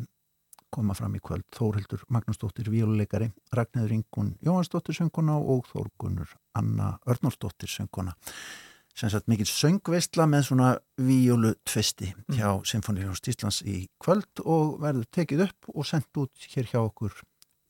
koma 0.75 0.95
fram 0.95 1.17
í 1.17 1.23
kvöld 1.25 1.47
Þórhildur 1.57 2.05
Magnúsdóttir 2.12 2.71
Víluleikari, 2.73 3.31
Ragnæður 3.55 3.95
Ingun 3.99 4.35
Jóhansdóttir 4.45 4.99
sönguna 4.99 5.38
og 5.38 5.67
Þórgunur 5.71 6.35
Anna 6.59 6.97
Örnórsdóttir 7.09 7.71
sönguna 7.73 8.14
sem 8.99 9.11
sagt 9.13 9.29
mikil 9.31 9.47
söngveistla 9.47 10.27
með 10.27 10.49
svona 10.49 10.71
víjulu 10.99 11.53
tvisti 11.69 12.11
mm. 12.11 12.35
hjá 12.35 12.49
mm. 12.51 12.65
Sinfoníljónst 12.73 13.31
Íslands 13.31 13.61
í 13.63 13.85
kvöld 14.03 14.43
og 14.43 14.81
verður 14.83 15.07
tekið 15.15 15.45
upp 15.47 15.71
og 15.75 15.87
sendt 15.87 16.19
út 16.19 16.49
hér 16.55 16.67
hjá 16.73 16.81
okkur 16.83 17.15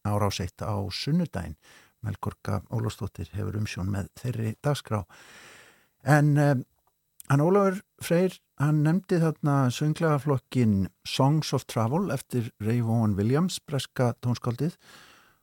ára 0.09 0.31
áseitt 0.31 0.65
á 0.65 0.77
sunnudaginn 0.89 1.59
Melgorka 2.07 2.63
Ólafsdóttir 2.71 3.29
hefur 3.35 3.59
umsjón 3.59 3.91
með 3.93 4.09
þeirri 4.21 4.55
dagskrá 4.65 5.03
en 6.07 6.35
um, 6.39 6.67
Hann 7.29 7.43
Ólafur 7.45 7.83
Freyr, 8.01 8.33
hann 8.57 8.79
nefndi 8.87 9.19
þarna 9.21 9.67
sönglegaflokkin 9.75 10.87
Songs 11.05 11.51
of 11.53 11.67
Travel 11.69 12.09
eftir 12.15 12.47
Ray 12.65 12.79
Vaughan 12.81 13.19
Williams, 13.19 13.59
breska 13.61 14.15
tónskaldið 14.25 14.79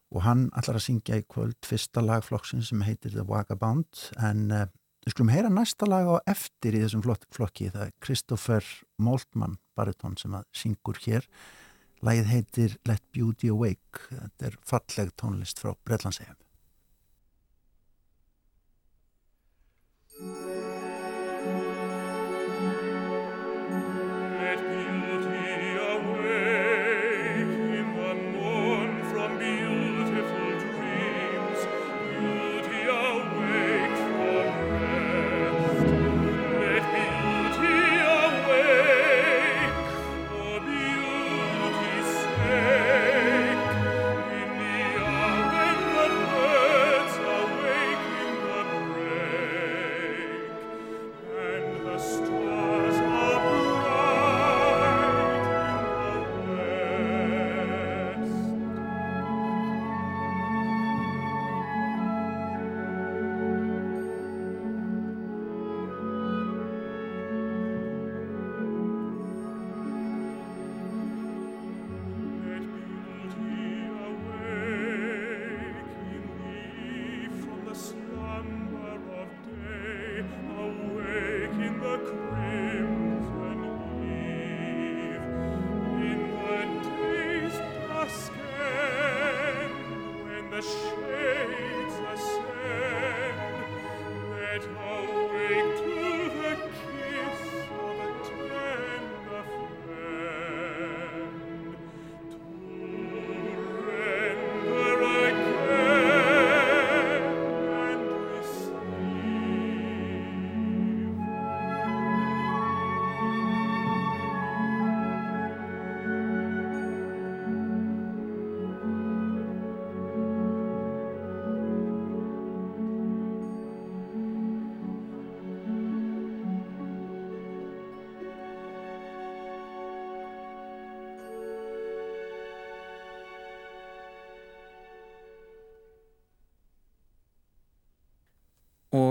og 0.10 0.24
hann 0.26 0.48
allar 0.58 0.80
að 0.80 0.86
syngja 0.88 1.19
í 1.21 1.28
kvöld 1.30 1.60
fyrsta 1.67 2.02
lagflokkin 2.02 2.65
sem 2.65 2.82
heitir 2.88 3.13
The 3.13 3.28
Vagabond 3.30 4.02
en 4.17 4.41
uh, 4.50 4.65
við 5.05 5.13
skulum 5.13 5.29
heyra 5.29 5.51
næsta 5.53 5.85
lag 5.85 6.07
á 6.09 6.15
eftir 6.33 6.77
í 6.77 6.81
þessum 6.81 7.03
flokki, 7.05 7.69
það 7.69 7.83
er 7.87 7.93
Christopher 8.01 8.69
Moltmann 8.97 9.59
baritón 9.77 10.17
sem 10.17 10.33
að 10.33 10.47
syngur 10.55 10.97
hér. 11.05 11.27
Lagið 12.05 12.31
heitir 12.31 12.77
Let 12.89 13.03
Beauty 13.13 13.51
Awake, 13.53 14.07
þetta 14.09 14.49
er 14.49 14.57
falleg 14.65 15.13
tónlist 15.19 15.61
frá 15.61 15.75
Breitlandsegum. 15.85 16.44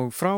Og 0.05 0.11
frá 0.13 0.35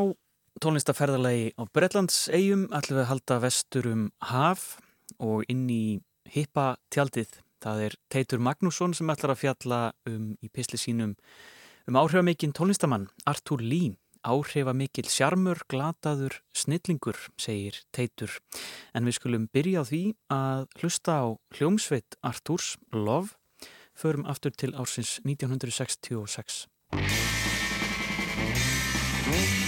tónlistaferðalagi 0.63 1.51
á 1.59 1.63
Breitlands 1.75 2.29
eigum 2.31 2.69
ætlum 2.71 3.01
við 3.01 3.03
að 3.03 3.09
halda 3.11 3.39
vestur 3.43 3.89
um 3.91 4.07
haf 4.31 4.77
og 5.19 5.43
inn 5.51 5.67
í 5.67 5.99
hippa 6.31 6.77
tjaldið 6.93 7.41
Það 7.63 7.83
er 7.83 7.95
Teitur 8.13 8.41
Magnússon 8.43 8.93
sem 8.95 9.09
ætlar 9.09 9.33
að 9.33 9.41
fjalla 9.41 9.79
um 10.07 10.35
í 10.45 10.49
pisli 10.53 10.77
sínum 10.79 11.15
um 11.89 11.97
áhrifamikinn 11.97 12.53
tónlistamann 12.55 13.09
Artur 13.25 13.63
Lee. 13.63 13.95
Áhrifamikill 14.27 15.07
sjarmur, 15.07 15.61
glataður, 15.71 16.41
snillingur, 16.51 17.15
segir 17.39 17.77
Teitur. 17.95 18.33
En 18.95 19.07
við 19.07 19.19
skulum 19.19 19.45
byrja 19.53 19.85
á 19.85 19.89
því 19.89 20.01
að 20.33 20.65
hlusta 20.81 21.19
á 21.23 21.25
hljómsveit 21.55 22.17
Arturs 22.25 22.75
Love, 22.91 23.37
förum 23.95 24.27
aftur 24.27 24.51
til 24.51 24.73
ársins 24.75 25.19
1966. 25.23 26.65
Mm-hmm. 29.27 29.66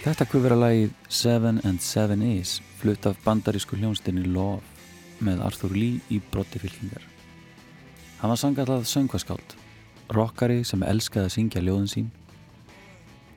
Þetta 0.00 0.24
kvöfur 0.24 0.54
að 0.54 0.62
lagið 0.62 0.92
Seven 1.12 1.58
and 1.68 1.82
Seven 1.84 2.22
Is 2.24 2.54
flutt 2.80 3.04
af 3.04 3.18
bandarísku 3.20 3.76
hljónstinni 3.76 4.22
Love 4.32 4.64
með 5.20 5.42
Arthur 5.44 5.74
Lee 5.76 5.98
í 6.08 6.22
brotti 6.32 6.56
fylkingar. 6.62 7.02
Hann 8.22 8.32
var 8.32 8.38
sangallað 8.40 8.86
söngvaskáld, 8.88 9.52
rockari 10.16 10.62
sem 10.64 10.80
elskaði 10.88 11.28
að 11.28 11.34
syngja 11.34 11.60
ljóðin 11.66 11.90
sín 11.92 12.06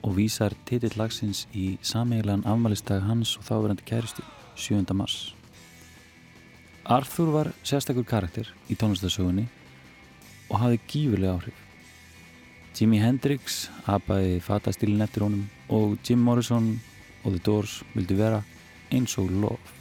og 0.08 0.16
vísar 0.16 0.56
titill 0.64 0.94
lagsins 0.96 1.42
í 1.52 1.74
sameigilegan 1.84 2.46
afmælistag 2.48 3.04
hans 3.10 3.34
og 3.42 3.44
þáverandi 3.50 3.84
kæristi 3.90 4.24
7. 4.56 4.88
mars. 4.96 5.34
Arthur 6.88 7.34
var 7.36 7.52
sérstakur 7.68 8.08
karakter 8.08 8.48
í 8.72 8.80
tónlistasögunni 8.80 9.50
og 10.48 10.64
hafði 10.64 10.80
gífurlega 10.88 11.36
áhrif. 11.36 11.60
Jimi 12.74 13.04
Hendrix 13.04 13.68
apaði 13.84 14.40
fatastílinn 14.42 15.04
eftir 15.04 15.28
honum 15.28 15.44
og 15.70 15.98
Jim 16.04 16.20
Morrison 16.20 16.80
og 17.24 17.36
The 17.36 17.42
Doors 17.46 17.82
vildi 17.94 18.18
vera 18.20 18.42
eins 18.92 19.18
og 19.18 19.32
lof. 19.32 19.74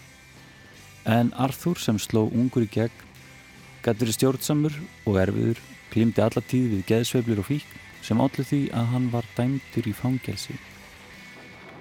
En 1.06 1.32
Arthur 1.34 1.80
sem 1.82 1.98
sló 1.98 2.28
ungur 2.30 2.66
í 2.66 2.70
gegn 2.70 3.08
gæti 3.82 4.04
verið 4.04 4.18
stjórnsamur 4.18 4.76
og 5.10 5.18
erfiður, 5.18 5.58
klimti 5.90 6.22
alla 6.22 6.42
tíð 6.46 6.68
við 6.76 6.84
geðsveiflir 6.92 7.42
og 7.42 7.48
fík 7.50 7.74
sem 8.02 8.22
allir 8.22 8.46
því 8.46 8.62
að 8.78 8.88
hann 8.94 9.10
var 9.14 9.26
dæmtur 9.36 9.90
í 9.90 9.96
fangelsi. 9.96 10.56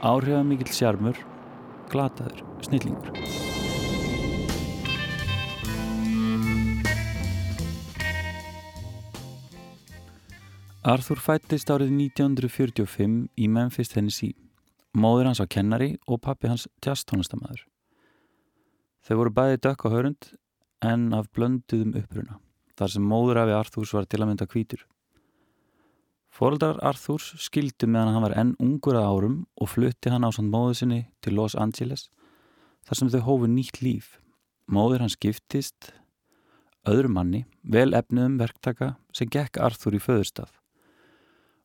Áhrifamikill 0.01 0.73
sjarmur, 0.73 1.21
glataður, 1.93 2.41
snillingur. 2.65 3.40
Arthur 10.81 11.19
fættist 11.21 11.69
árið 11.69 11.91
1945 11.93 13.27
í 13.37 13.47
Memphis, 13.53 13.91
Tennessee. 13.91 14.33
Móður 14.97 15.27
hans 15.29 15.37
var 15.37 15.49
kennari 15.53 15.91
og 16.09 16.23
pappi 16.25 16.49
hans 16.49 16.63
tjastónastamæður. 16.81 17.67
Þau 19.05 19.17
voru 19.19 19.33
bæði 19.37 19.59
dökk 19.61 19.83
á 19.85 19.93
hörund 19.93 20.29
en 20.81 21.03
af 21.13 21.27
blönduðum 21.37 21.91
uppruna, 21.99 22.39
þar 22.73 22.93
sem 22.95 23.05
móður 23.05 23.43
afi 23.43 23.53
Arthurs 23.53 23.93
var 23.93 24.07
til 24.09 24.23
að 24.23 24.31
mynda 24.31 24.47
kvítur. 24.49 24.81
Fóreldrar 26.33 26.79
Arthurs 26.81 27.27
skildu 27.45 27.85
meðan 27.85 28.15
hann 28.15 28.25
var 28.25 28.35
enn 28.41 28.55
ungur 28.57 28.97
að 28.97 29.09
árum 29.11 29.35
og 29.61 29.69
flutti 29.69 30.09
hann 30.09 30.25
á 30.25 30.33
samt 30.33 30.49
móðu 30.49 30.79
sinni 30.79 31.03
til 31.21 31.35
Los 31.37 31.53
Angeles, 31.53 32.07
þar 32.89 32.97
sem 32.97 33.11
þau 33.13 33.21
hófu 33.27 33.51
nýtt 33.51 33.83
líf. 33.85 34.15
Móður 34.65 35.05
hans 35.05 35.19
giftist 35.21 35.93
öðru 36.89 37.13
manni, 37.13 37.43
vel 37.61 37.93
efniðum 37.93 38.41
verktaka 38.41 38.95
sem 39.13 39.29
gekk 39.29 39.61
Arthur 39.61 39.93
í 39.93 40.01
föðurstað 40.01 40.57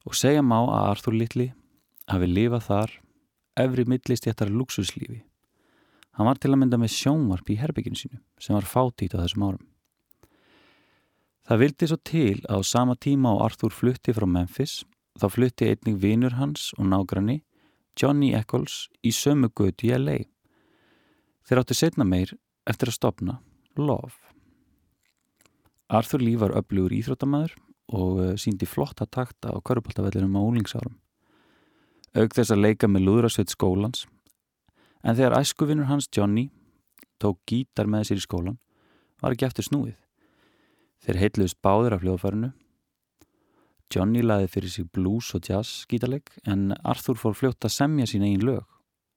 og 0.07 0.15
segja 0.15 0.43
má 0.43 0.59
að 0.63 0.91
Arthur 0.95 1.17
Littli 1.19 1.49
hafi 2.07 2.29
lifað 2.31 2.67
þar 2.69 2.93
efri 3.59 3.87
millistjættar 3.91 4.53
luxuslífi. 4.53 5.23
Hann 6.17 6.29
var 6.29 6.39
til 6.41 6.53
að 6.53 6.61
mynda 6.63 6.79
með 6.81 6.95
sjónvarp 6.95 7.51
í 7.53 7.59
herbygginu 7.61 7.99
sínu 7.99 8.21
sem 8.41 8.57
var 8.57 8.69
fátít 8.69 9.17
á 9.17 9.21
þessum 9.21 9.49
árum. 9.49 9.65
Það 11.47 11.61
vildi 11.63 11.89
svo 11.91 11.99
til 12.03 12.39
að 12.49 12.63
á 12.63 12.71
sama 12.71 12.97
tíma 12.99 13.35
á 13.35 13.43
Arthur 13.47 13.75
flutti 13.75 14.15
frá 14.17 14.27
Memphis 14.27 14.81
þá 15.19 15.27
flutti 15.33 15.69
einnig 15.71 16.01
vinur 16.03 16.39
hans 16.39 16.73
og 16.79 16.89
nágranni 16.91 17.43
Johnny 17.97 18.33
Eccles 18.37 18.87
í 19.03 19.13
sömu 19.15 19.51
götu 19.51 19.91
í 19.91 19.95
LA. 19.97 20.19
Þeir 21.47 21.63
áttu 21.63 21.77
setna 21.77 22.05
meir 22.05 22.35
eftir 22.67 22.91
að 22.91 22.99
stopna 22.99 23.39
Love. 23.77 24.17
Arthur 25.87 26.25
Lee 26.25 26.41
var 26.41 26.55
öflugur 26.59 26.95
íþróttamæður 26.97 27.55
og 27.93 28.21
eh, 28.23 28.35
síndi 28.41 28.67
flotta 28.67 29.07
takta 29.07 29.53
á 29.55 29.59
körpáltavellinum 29.61 30.39
á 30.39 30.43
úlingsárum. 30.43 30.97
Aug 32.17 32.33
þess 32.33 32.55
að 32.55 32.63
leika 32.65 32.89
með 32.89 33.07
lúðrasveit 33.07 33.53
skólans, 33.53 34.07
en 35.05 35.17
þegar 35.19 35.39
æskuvinnur 35.41 35.91
hans 35.91 36.09
Johnny 36.09 36.49
tók 37.23 37.39
gítar 37.49 37.87
með 37.87 38.11
sér 38.11 38.21
í 38.21 38.25
skólan, 38.25 38.59
var 39.23 39.37
ekki 39.37 39.47
eftir 39.49 39.67
snúið. 39.69 39.97
Þeir 41.05 41.21
heitluðist 41.23 41.61
báðir 41.63 41.97
af 41.97 42.03
hljóðfærinu. 42.05 42.53
Johnny 43.93 44.23
laði 44.25 44.49
fyrir 44.51 44.73
sig 44.73 44.89
blues 44.91 45.31
og 45.37 45.47
jazz 45.47 45.85
gítarleik, 45.91 46.33
en 46.45 46.75
Arthur 46.83 47.21
fór 47.21 47.37
fljótt 47.39 47.69
að 47.69 47.77
semja 47.77 48.09
sín 48.11 48.27
einn 48.27 48.43
lög 48.43 48.65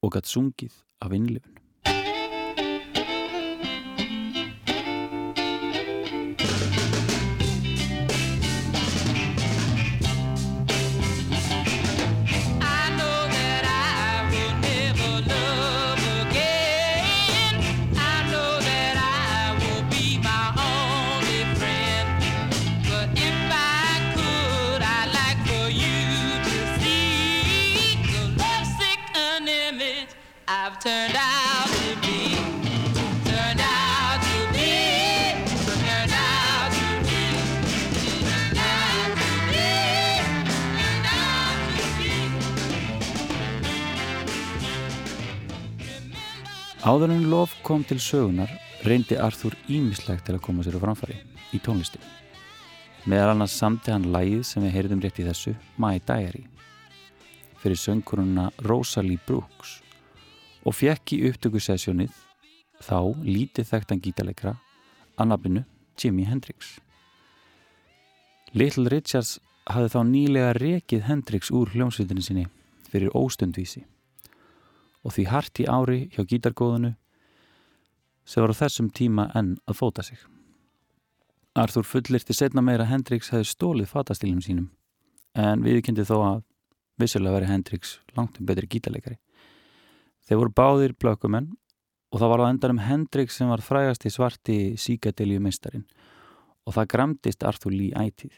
og 0.04 0.14
gætt 0.14 0.30
sungið 0.30 0.76
af 1.02 1.16
innlifinu. 1.16 1.59
Áður 46.90 47.12
en 47.14 47.26
lof 47.30 47.52
kom 47.62 47.84
til 47.86 48.00
sögunar 48.02 48.50
reyndi 48.88 49.14
Arthur 49.22 49.54
ímislegt 49.70 50.24
til 50.26 50.34
að 50.34 50.42
koma 50.42 50.64
sér 50.66 50.80
á 50.80 50.82
framfari 50.82 51.18
í 51.54 51.60
tónlistin. 51.62 52.02
Meðal 53.06 53.36
annars 53.36 53.58
samti 53.60 53.94
hann 53.94 54.08
lægið 54.10 54.42
sem 54.48 54.64
við 54.66 54.74
heyrðum 54.74 55.04
rétt 55.04 55.20
í 55.22 55.26
þessu, 55.28 55.54
My 55.78 56.00
Diary, 56.08 56.42
fyrir 57.62 57.78
sönguruna 57.78 58.48
Rosalie 58.66 59.22
Brooks 59.28 59.76
og 60.66 60.78
fekk 60.80 61.14
í 61.14 61.20
upptökusessjónið 61.30 62.16
þá 62.82 62.98
lítið 63.28 63.70
þekktan 63.70 64.02
gítarleikra 64.08 64.56
að 65.20 65.32
nafninu 65.36 65.66
Jimi 66.00 66.26
Hendrix. 66.26 66.80
Little 68.58 68.90
Richards 68.90 69.38
hafði 69.70 69.94
þá 69.94 70.02
nýlega 70.16 70.58
rekið 70.58 71.06
Hendrix 71.12 71.54
úr 71.54 71.70
hljómsveitinu 71.76 72.26
sinni 72.26 72.50
fyrir 72.90 73.14
óstundvísi 73.14 73.86
og 75.06 75.16
því 75.16 75.26
hart 75.32 75.62
í 75.62 75.68
ári 75.70 76.00
hjá 76.14 76.26
gítargóðinu 76.28 76.94
sem 78.30 78.44
var 78.44 78.54
á 78.54 78.62
þessum 78.62 78.90
tíma 78.94 79.30
enn 79.38 79.56
að 79.66 79.80
fóta 79.80 80.06
sig. 80.06 80.20
Arthur 81.58 81.88
fullirti 81.88 82.36
setna 82.36 82.62
meira 82.62 82.86
að 82.86 82.94
Hendrix 82.94 83.32
hefði 83.34 83.50
stólið 83.50 83.90
fatastílum 83.94 84.44
sínum 84.46 84.70
en 85.40 85.64
viðkynnti 85.66 86.06
þó 86.08 86.18
að 86.20 86.44
vissulega 87.00 87.38
veri 87.38 87.50
Hendrix 87.50 87.98
langt 88.18 88.38
um 88.40 88.48
betri 88.50 88.68
gítarleikari. 88.70 89.18
Þeir 90.28 90.42
voru 90.42 90.56
báðir 90.56 90.94
blökumenn 91.00 91.50
og 92.12 92.22
það 92.22 92.32
var 92.34 92.44
á 92.46 92.50
endanum 92.52 92.84
Hendrix 92.84 93.40
sem 93.40 93.50
var 93.50 93.64
frægast 93.66 94.06
í 94.06 94.14
svarti 94.14 94.60
síkadelju 94.78 95.42
meistarin 95.42 95.88
og 96.68 96.76
það 96.76 96.92
gramdist 96.94 97.46
Arthur 97.48 97.74
Lee 97.74 97.96
ætið 97.98 98.36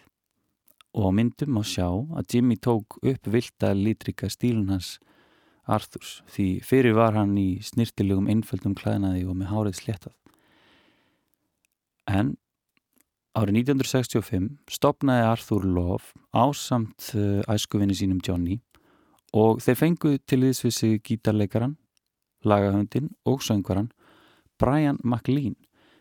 og 0.95 1.07
á 1.07 1.11
myndum 1.15 1.59
á 1.59 1.63
sjá 1.67 1.87
að 1.87 2.35
Jimmy 2.35 2.57
tók 2.59 2.99
upp 2.99 3.27
vilda 3.27 3.73
lítrika 3.75 4.29
stílun 4.31 4.71
hans 4.73 4.97
Arthurs 5.69 6.21
því 6.31 6.47
fyrir 6.65 6.95
var 6.97 7.15
hann 7.17 7.35
í 7.37 7.61
snirtilegum 7.63 8.29
einföldum 8.31 8.73
klæðnaði 8.77 9.27
og 9.29 9.37
með 9.37 9.51
hárið 9.51 9.77
sléttað. 9.77 10.15
En 12.09 12.35
árið 13.37 13.61
1965 13.61 14.49
stopnaði 14.71 15.27
Arthur 15.29 15.67
Love 15.67 16.17
ásamt 16.33 17.13
uh, 17.15 17.41
æskuvinni 17.51 17.95
sínum 17.95 18.21
Johnny 18.25 18.59
og 19.37 19.61
þeir 19.63 19.79
fenguð 19.79 20.17
til 20.27 20.41
þess 20.43 20.65
við 20.65 20.75
sig 20.75 21.03
gítarleikaran, 21.07 21.77
lagahöndin 22.43 23.11
og 23.29 23.45
söngvaran 23.45 23.91
Brian 24.59 24.99
McLean 25.03 25.55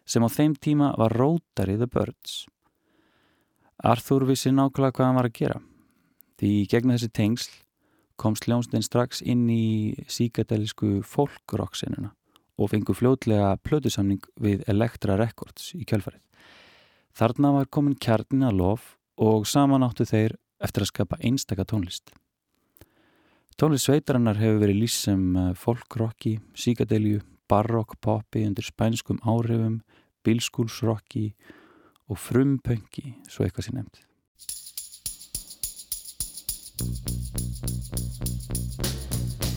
sem 0.08 0.24
á 0.24 0.28
þeim 0.32 0.56
tíma 0.56 0.94
var 0.98 1.14
Rotary 1.14 1.76
the 1.78 1.86
Birds. 1.86 2.46
Arthur 3.84 4.26
vissi 4.28 4.50
nákvæmlega 4.50 4.96
hvað 4.96 5.06
hann 5.06 5.20
var 5.20 5.28
að 5.28 5.36
gera 5.38 5.60
því 6.40 6.50
gegna 6.72 6.96
þessi 6.96 7.12
tengsl 7.12 7.52
kom 8.20 8.36
sljónstinn 8.36 8.84
strax 8.84 9.22
inn 9.24 9.46
í 9.48 9.96
síkadelisku 10.10 11.00
folkrocksinuna 11.08 12.12
og 12.60 12.72
fengu 12.72 12.92
fljótlega 12.92 13.54
plötusamning 13.64 14.20
við 14.40 14.66
Elektra 14.68 15.16
Records 15.16 15.72
í 15.72 15.86
kjölfarið. 15.88 16.20
Þarna 17.16 17.54
var 17.56 17.70
komin 17.72 17.96
kjarnin 17.96 18.46
að 18.50 18.58
lof 18.60 18.90
og 19.20 19.46
samanáttu 19.48 20.04
þeir 20.08 20.36
eftir 20.60 20.84
að 20.84 20.92
skapa 20.92 21.18
einstaka 21.24 21.64
tónlist. 21.64 22.12
Tónlist 23.60 23.88
sveitarinnar 23.88 24.38
hefur 24.40 24.60
verið 24.62 24.82
lýst 24.82 25.08
sem 25.08 25.24
eh, 25.36 25.50
folkrocki, 25.56 26.36
síkadelju, 26.56 27.24
barokkpoppi 27.50 28.44
undir 28.46 28.68
spænskum 28.68 29.20
áhrifum, 29.26 29.80
bilskúlsrocki 30.24 31.30
og 32.08 32.20
frumpönki, 32.20 33.16
svo 33.28 33.44
eitthvað 33.44 33.68
sem 33.68 33.80
nefnd. 33.80 34.09
Thank 36.82 37.04
you. 39.44 39.49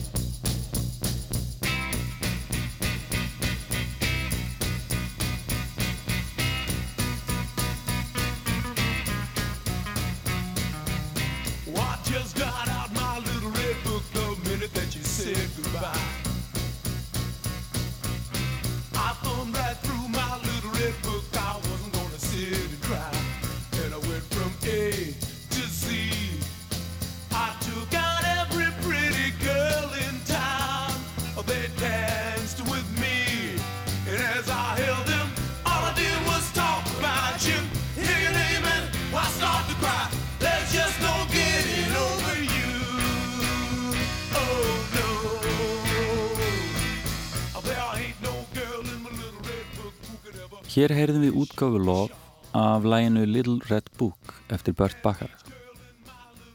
Hér 50.74 50.90
heyrðum 50.90 51.22
við 51.22 51.36
útgáfu 51.38 51.78
lof 51.78 52.14
af 52.58 52.82
læginu 52.82 53.20
Little 53.30 53.60
Red 53.68 53.92
Book 53.94 54.32
eftir 54.50 54.74
Burt 54.74 54.96
Bakkar. 55.04 55.30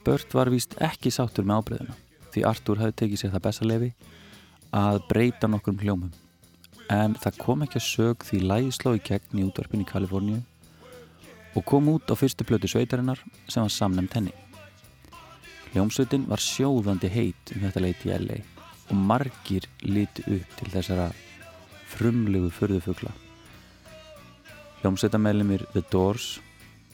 Burt 0.04 0.34
var 0.36 0.50
víst 0.52 0.74
ekki 0.84 1.08
sáttur 1.08 1.46
með 1.48 1.62
ábreyðuna 1.62 1.96
því 2.34 2.44
Artur 2.50 2.82
hafði 2.82 2.98
tekið 3.00 3.22
sér 3.22 3.32
það 3.32 3.46
besalefi 3.46 3.88
að 4.76 5.00
breyta 5.08 5.48
nokkrum 5.48 5.80
hljómum 5.80 6.12
en 6.92 7.16
það 7.16 7.40
kom 7.46 7.64
ekki 7.64 7.80
að 7.80 7.86
sög 7.86 8.26
því 8.28 8.42
lægi 8.50 8.76
sló 8.76 8.94
í 8.98 9.06
gegn 9.08 9.40
í 9.40 9.48
útvarpin 9.48 9.86
í 9.86 9.88
Kaliforníu 9.94 10.42
og 11.56 11.68
kom 11.72 11.88
út 11.94 12.12
á 12.12 12.20
fyrstu 12.20 12.44
plötu 12.44 12.68
sveitarinnar 12.68 13.24
sem 13.48 13.64
var 13.64 13.72
samnæmt 13.72 14.20
henni. 14.20 14.36
Hljómsveitin 15.72 16.28
var 16.28 16.44
sjóðandi 16.44 17.08
heit 17.16 17.56
um 17.56 17.64
þetta 17.64 17.88
leiti 17.88 18.12
í 18.12 18.20
LA 18.20 18.44
og 18.90 19.00
margir 19.00 19.72
líti 19.88 20.28
upp 20.28 20.60
til 20.60 20.76
þessara 20.76 21.08
frumlegu 21.96 22.52
förðufugla. 22.60 23.16
Hljómsveitamælimir 24.80 25.66
The 25.74 25.82
Doors, 25.92 26.40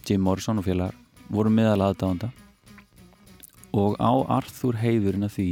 Jim 0.10 0.24
Morrison 0.26 0.58
og 0.58 0.66
félagar 0.66 0.96
voru 1.30 1.52
meðal 1.54 1.84
aðdáðanda 1.86 2.32
og 3.78 3.98
á 4.02 4.14
Arthur 4.40 4.80
heiðurinn 4.82 5.28
að 5.28 5.36
því 5.36 5.46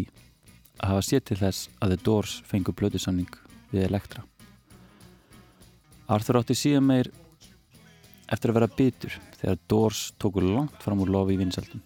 að 0.80 0.88
hafa 0.90 1.04
sétt 1.06 1.28
til 1.30 1.38
þess 1.38 1.68
að 1.78 1.94
The 1.94 2.00
Doors 2.08 2.32
fengu 2.50 2.74
plötusanning 2.74 3.30
við 3.70 3.86
Elektra. 3.86 4.24
Arthur 6.10 6.40
átti 6.40 6.58
síðan 6.58 6.88
meir 6.88 7.10
eftir 8.34 8.50
að 8.50 8.58
vera 8.58 8.70
bitur 8.80 9.18
þegar 9.38 9.60
Doors 9.70 10.02
tóku 10.18 10.42
langt 10.42 10.80
fram 10.82 11.04
úr 11.06 11.12
lofi 11.14 11.36
í 11.36 11.42
vinsaldum. 11.44 11.84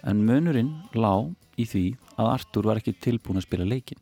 En 0.00 0.22
munurinn 0.24 0.70
lá 0.96 1.28
í 1.60 1.66
því 1.68 1.84
að 2.16 2.30
Arthur 2.30 2.70
var 2.70 2.80
ekki 2.80 2.96
tilbúin 3.04 3.42
að 3.42 3.46
spila 3.50 3.68
leikin. 3.68 4.00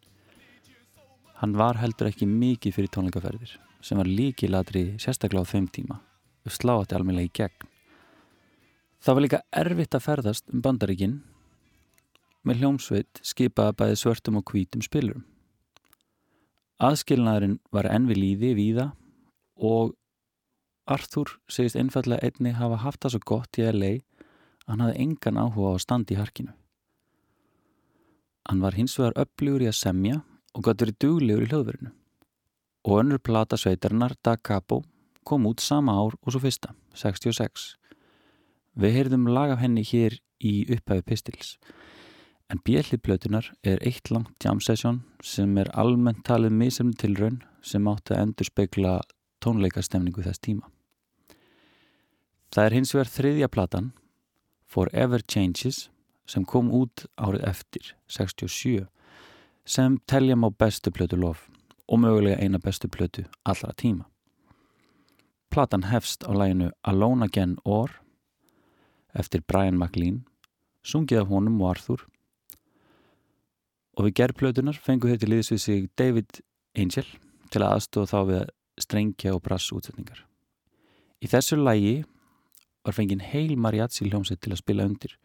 Hann 1.42 1.58
var 1.58 1.82
heldur 1.82 2.12
ekki 2.12 2.30
mikið 2.30 2.78
fyrir 2.78 2.94
tónleikaferðir 2.94 3.56
sem 3.84 3.98
var 3.98 4.08
líkilatri 4.08 4.84
sérstaklega 5.00 5.44
á 5.44 5.50
þeim 5.52 5.66
tíma 5.72 5.98
og 6.46 6.54
slátti 6.54 6.96
alveg 6.96 7.24
í 7.24 7.32
gegn. 7.40 7.68
Það 9.00 9.16
var 9.16 9.24
líka 9.24 9.42
erfitt 9.56 9.96
að 9.96 10.04
ferðast 10.04 10.50
um 10.52 10.62
bandaríkinn 10.64 11.20
með 12.44 12.60
hljómsveit 12.60 13.20
skipaða 13.24 13.76
bæði 13.76 14.00
svörtum 14.00 14.40
og 14.40 14.52
hvítum 14.52 14.84
spilurum. 14.84 15.24
Aðskilnaðurinn 16.80 17.58
var 17.72 17.88
enn 17.88 18.08
við 18.08 18.22
líði 18.22 18.52
víða 18.56 18.86
og 19.56 19.96
Arthur 20.90 21.36
segist 21.52 21.76
einfallega 21.76 22.24
einni 22.24 22.54
hafa 22.56 22.80
haft 22.84 23.02
það 23.04 23.14
svo 23.14 23.20
gott 23.32 23.60
í 23.60 23.66
LA 23.68 23.92
að 24.00 24.72
hann 24.72 24.84
hafði 24.84 25.04
engan 25.04 25.40
áhuga 25.40 25.72
á 25.72 25.74
að 25.76 25.84
standa 25.84 26.14
í 26.14 26.18
harkinu. 26.20 26.54
Hann 28.48 28.64
var 28.64 28.76
hins 28.76 28.96
vegar 28.98 29.18
upplugur 29.20 29.64
í 29.64 29.68
að 29.70 29.78
semja 29.78 30.22
og 30.56 30.64
gott 30.66 30.80
verið 30.82 30.98
duglegur 31.04 31.44
í 31.44 31.50
hljóðverinu. 31.52 31.92
Og 32.84 33.02
önnur 33.02 33.18
plata 33.18 33.58
sveitarinnar, 33.60 34.14
Da 34.24 34.36
Capo, 34.36 34.82
kom 35.24 35.46
út 35.46 35.60
sama 35.60 35.92
ár 35.92 36.16
og 36.22 36.32
svo 36.32 36.40
fyrsta, 36.40 36.72
66. 36.96 37.76
Við 38.80 38.94
heyrðum 38.96 39.28
lag 39.28 39.52
af 39.52 39.60
henni 39.60 39.84
hér 39.84 40.16
í 40.40 40.64
upphæfi 40.72 41.04
Pistils. 41.04 41.58
En 42.48 42.62
bjellið 42.64 43.02
plötunar 43.04 43.50
er 43.62 43.82
eitt 43.84 44.10
langt 44.10 44.32
jam 44.42 44.60
session 44.64 45.02
sem 45.22 45.52
er 45.60 45.68
almennt 45.76 46.24
talið 46.24 46.56
misemni 46.56 46.96
tilraun 46.96 47.42
sem 47.62 47.86
átti 47.86 48.16
að 48.16 48.24
endur 48.24 48.48
speikla 48.48 48.94
tónleikastemningu 49.44 50.24
þess 50.24 50.40
tíma. 50.40 50.64
Það 52.50 52.64
er 52.64 52.78
hins 52.78 52.94
vegar 52.96 53.12
þriðja 53.12 53.52
platan, 53.52 53.92
Forever 54.64 55.20
Changes, 55.20 55.90
sem 56.26 56.46
kom 56.46 56.72
út 56.72 57.04
árið 57.20 57.44
eftir, 57.46 57.94
67, 58.08 58.88
sem 59.66 59.98
telja 60.08 60.38
má 60.38 60.48
bestu 60.50 60.90
plötu 60.94 61.18
lof 61.20 61.50
og 61.90 61.98
mögulega 61.98 62.38
eina 62.38 62.58
bestu 62.58 62.88
plötu 62.88 63.24
allra 63.44 63.72
tíma. 63.74 64.06
Platan 65.50 65.82
hefst 65.90 66.22
á 66.22 66.30
læginu 66.30 66.70
Alone 66.82 67.24
Again 67.24 67.56
Or 67.64 67.90
eftir 69.14 69.42
Brian 69.42 69.78
McLean, 69.78 70.24
sungið 70.84 71.20
af 71.20 71.26
honum 71.26 71.60
og 71.60 71.70
Arthur 71.70 72.06
og 73.98 74.06
við 74.06 74.14
gerð 74.20 74.38
plötunar 74.38 74.78
fengu 74.78 75.10
til 75.18 75.28
liðs 75.28 75.50
við 75.52 75.60
sig 75.60 75.88
David 75.98 76.40
Angel 76.78 77.06
til 77.50 77.62
að 77.62 77.72
aðstofa 77.74 78.10
þá 78.12 78.28
við 78.30 78.44
strengja 78.80 79.34
og 79.34 79.42
brass 79.42 79.72
útsetningar. 79.74 80.22
Í 81.20 81.26
þessu 81.28 81.58
lægi 81.58 82.04
var 82.86 82.96
fengið 82.96 83.26
heil 83.32 83.56
mariachi 83.58 84.06
hljómsett 84.08 84.40
til 84.40 84.54
að 84.54 84.62
spila 84.62 84.86
undir 84.88 85.16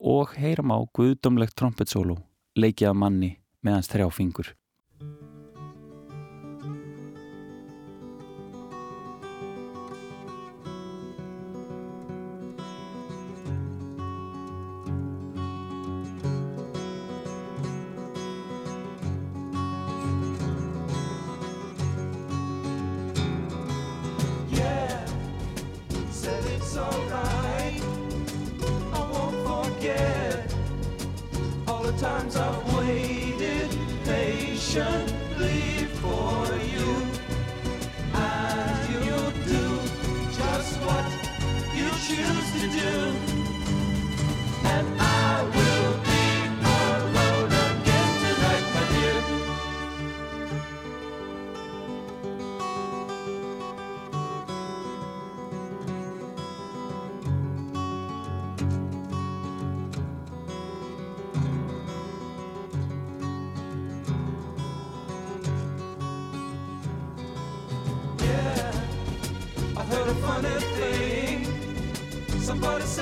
og 0.00 0.32
heyram 0.40 0.72
á 0.72 0.78
guðdómlegt 0.96 1.54
trompetsólu 1.60 2.16
leikið 2.56 2.90
af 2.90 2.96
manni 2.96 3.34
með 3.60 3.76
hans 3.76 3.92
þrjá 3.92 4.08
fingur. 4.16 4.48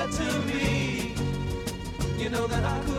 to 0.07 0.39
me, 0.47 1.13
You 2.17 2.29
know 2.29 2.47
that 2.47 2.63
I 2.63 2.79
could. 2.85 2.98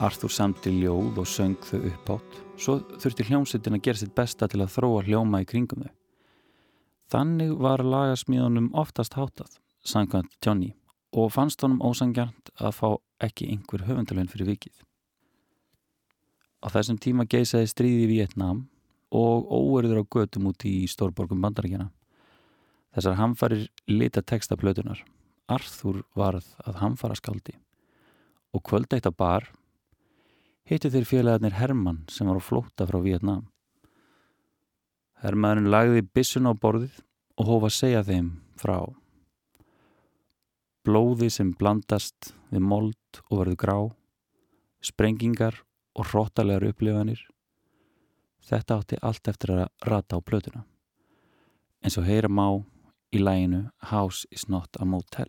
Arthur 0.00 0.32
samti 0.32 0.70
ljóð 0.72 1.18
og 1.20 1.26
söng 1.28 1.58
þau 1.60 1.80
uppátt 1.90 2.36
svo 2.60 2.78
þurfti 3.02 3.26
hljómsettin 3.28 3.76
að 3.76 3.82
gera 3.84 4.00
sitt 4.00 4.14
besta 4.16 4.46
til 4.48 4.62
að 4.64 4.72
þróa 4.72 5.02
hljóma 5.04 5.42
í 5.42 5.48
kringum 5.48 5.84
þau. 5.84 5.92
Þannig 7.12 7.52
var 7.60 7.82
lagasmíðunum 7.84 8.70
oftast 8.80 9.18
hátað, 9.18 9.58
sangkvæmt 9.84 10.38
Johnny 10.40 10.70
og 11.12 11.32
fannst 11.34 11.60
honum 11.64 11.82
ósangjant 11.84 12.52
að 12.56 12.76
fá 12.78 12.88
ekki 13.26 13.50
einhver 13.52 13.84
höfundalögn 13.88 14.30
fyrir 14.32 14.52
vikið. 14.54 14.72
Á 16.64 16.66
þessum 16.72 17.00
tíma 17.02 17.28
geysaði 17.28 17.68
stríði 17.68 18.06
í 18.06 18.10
Vietnám 18.14 18.64
og 19.12 19.52
óverður 19.52 20.00
á 20.00 20.10
götum 20.16 20.48
út 20.48 20.64
í 20.64 20.86
stórborgum 20.88 21.44
bandaríkjana. 21.44 21.90
Þessar 22.96 23.20
hamfarir 23.20 23.68
lita 23.90 24.22
textaplötunar. 24.22 25.04
Arþúr 25.50 26.04
varð 26.16 26.46
að 26.64 26.80
hamfara 26.80 27.16
skaldi 27.18 27.58
og 28.54 28.62
kvöld 28.64 28.92
eitt 28.94 29.06
að 29.06 29.18
bar 29.18 29.50
hittu 30.70 30.90
þeir 30.90 31.08
félagarnir 31.08 31.58
Hermann 31.58 32.04
sem 32.08 32.28
var 32.30 32.38
á 32.38 32.42
flóta 32.42 32.86
frá 32.86 33.00
Vietnám. 33.02 33.48
Hermannin 35.20 35.70
lagði 35.70 36.06
bissun 36.06 36.48
á 36.48 36.54
borðið 36.54 37.02
og 37.36 37.48
hófa 37.50 37.70
segja 37.74 38.04
þeim 38.06 38.36
frá 38.60 38.86
blóði 40.86 41.28
sem 41.32 41.52
blandast 41.58 42.32
við 42.50 42.64
mold 42.64 43.20
og 43.28 43.42
verður 43.42 43.58
grá, 43.62 43.76
sprengingar 44.80 45.60
og 45.94 46.08
hróttalegar 46.10 46.70
upplifanir. 46.70 47.20
Þetta 48.40 48.78
átti 48.80 49.00
allt 49.02 49.28
eftir 49.28 49.54
að 49.54 49.66
rata 49.86 50.16
á 50.16 50.20
plötuna. 50.24 50.64
En 51.84 51.92
svo 51.92 52.04
heyra 52.04 52.30
má 52.32 52.62
í 53.12 53.20
læginu 53.20 53.68
House 53.92 54.26
is 54.30 54.48
not 54.48 54.76
a 54.80 54.84
motel. 54.84 55.28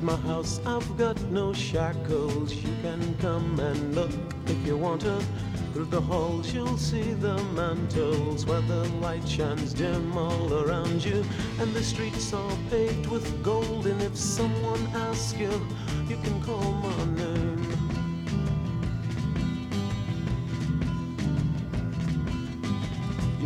At 0.00 0.06
my 0.06 0.16
house. 0.16 0.60
I've 0.64 0.96
got 0.96 1.20
no 1.30 1.52
shackles. 1.52 2.54
You 2.54 2.72
can 2.80 3.14
come 3.18 3.60
and 3.60 3.94
look 3.94 4.10
if 4.46 4.66
you 4.66 4.78
want 4.78 5.02
to. 5.02 5.22
Through 5.74 5.90
the 5.96 6.00
halls 6.00 6.54
you'll 6.54 6.78
see 6.78 7.12
the 7.12 7.36
mantles 7.54 8.46
where 8.46 8.62
the 8.62 8.88
light 9.02 9.28
shines 9.28 9.74
dim 9.74 10.16
all 10.16 10.54
around 10.54 11.04
you. 11.04 11.22
And 11.58 11.74
the 11.74 11.82
streets 11.82 12.32
are 12.32 12.56
paved 12.70 13.08
with 13.08 13.42
gold. 13.42 13.86
And 13.86 14.00
if 14.00 14.16
someone 14.16 14.86
asks 14.94 15.38
you, 15.38 15.52
you 16.08 16.16
can 16.16 16.40
call 16.44 16.72
my 16.72 17.04
name. 17.16 17.29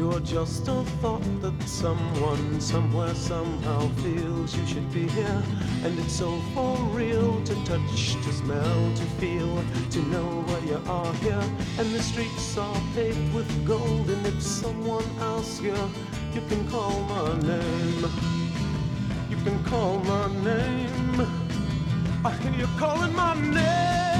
You're 0.04 0.20
just 0.20 0.68
a 0.68 0.84
thought 1.00 1.24
that 1.40 1.62
someone 1.66 2.60
somewhere 2.60 3.14
somehow 3.14 3.88
feels 4.02 4.54
you 4.54 4.66
should 4.66 4.92
be 4.92 5.08
here. 5.08 5.42
And 5.82 5.98
it's 5.98 6.12
so 6.12 6.38
for 6.52 6.76
real 6.92 7.42
to 7.44 7.54
touch, 7.64 8.12
to 8.22 8.32
smell, 8.34 8.92
to 8.96 9.02
feel, 9.18 9.64
to 9.92 9.98
know 10.12 10.42
where 10.42 10.64
you 10.66 10.78
are 10.90 11.14
here. 11.14 11.44
And 11.78 11.90
the 11.94 12.02
streets 12.02 12.58
are 12.58 12.82
paved 12.94 13.34
with 13.34 13.48
gold. 13.66 14.10
And 14.10 14.26
if 14.26 14.42
someone 14.42 15.06
asks 15.20 15.62
you, 15.62 15.74
you 16.34 16.42
can 16.50 16.68
call 16.68 17.00
my 17.04 17.38
name. 17.40 18.04
You 19.30 19.36
can 19.42 19.64
call 19.64 20.00
my 20.00 20.26
name. 20.44 21.26
I 22.26 22.30
hear 22.42 22.52
you 22.52 22.68
calling 22.76 23.16
my 23.16 23.32
name. 23.40 24.13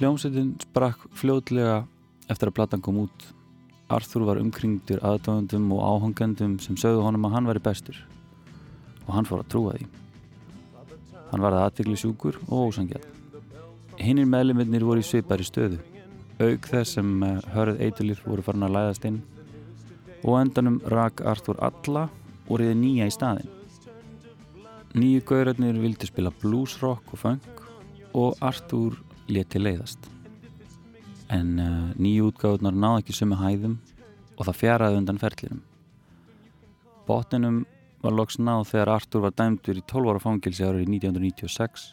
Hljómsveitin 0.00 0.54
sprakk 0.62 1.02
fljótlega 1.12 1.82
eftir 2.32 2.48
að 2.48 2.54
platan 2.56 2.80
kom 2.80 3.02
út. 3.02 3.24
Arthur 3.92 4.22
var 4.24 4.38
umkringdur 4.40 5.02
aðdáðundum 5.04 5.66
og 5.76 5.82
áhangandum 5.84 6.54
sem 6.64 6.78
sögðu 6.80 7.02
honum 7.04 7.26
að 7.28 7.34
hann 7.34 7.50
væri 7.50 7.60
bestur 7.66 7.98
og 9.02 9.10
hann 9.12 9.28
fór 9.28 9.42
að 9.42 9.50
trúa 9.52 9.74
því. 9.74 9.88
Hann 11.32 11.44
var 11.44 11.52
að 11.52 11.64
aðtikli 11.66 11.98
sjúkur 12.00 12.38
og 12.46 12.70
ósangjall. 12.70 13.02
Hinnir 14.00 14.30
meðluminnir 14.32 14.86
voru 14.88 15.02
í 15.02 15.04
svipari 15.04 15.44
stöðu, 15.44 15.82
auk 16.40 16.70
þess 16.72 16.96
sem 16.96 17.12
eh, 17.26 17.44
hörð 17.52 17.84
eitulir 17.84 18.24
voru 18.24 18.46
farin 18.46 18.64
að 18.70 18.78
læðast 18.78 19.04
inn 19.10 19.20
og 20.24 20.38
endanum 20.38 20.80
rak 20.94 21.20
Arthur 21.28 21.60
alla 21.60 22.06
og 22.46 22.62
reyði 22.62 22.80
nýja 22.86 23.10
í 23.10 23.14
staðin. 23.18 23.52
Nýju 24.96 25.28
gaurarnir 25.28 25.76
vildi 25.84 26.08
spila 26.08 26.32
bluesrock 26.40 27.12
og 27.12 27.24
funk 27.26 27.64
og 28.16 28.40
Arthur 28.40 28.96
leti 29.32 29.60
leiðast 29.62 30.10
en 31.30 31.58
uh, 31.62 31.90
nýju 31.94 32.30
útgáðunar 32.30 32.74
náði 32.74 33.04
ekki 33.04 33.16
sömu 33.20 33.38
hæðum 33.38 33.76
og 34.36 34.46
það 34.48 34.58
fjaraði 34.58 34.98
undan 34.98 35.20
ferlinum. 35.20 35.60
Botninum 37.06 37.60
var 38.00 38.16
loks 38.16 38.38
náð 38.40 38.64
þegar 38.72 38.92
Artur 38.96 39.24
var 39.26 39.34
dæmdur 39.36 39.78
í 39.78 39.84
12 39.92 40.10
ára 40.10 40.22
fangilsi 40.22 40.66
árið 40.66 40.88
1996 40.88 41.86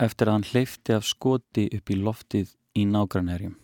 eftir 0.00 0.28
að 0.28 0.36
hann 0.36 0.48
hleyfti 0.50 0.96
af 0.96 1.08
skoti 1.08 1.66
upp 1.76 1.90
í 1.92 1.98
loftið 1.98 2.54
í 2.78 2.86
nágrannherjum. 2.88 3.56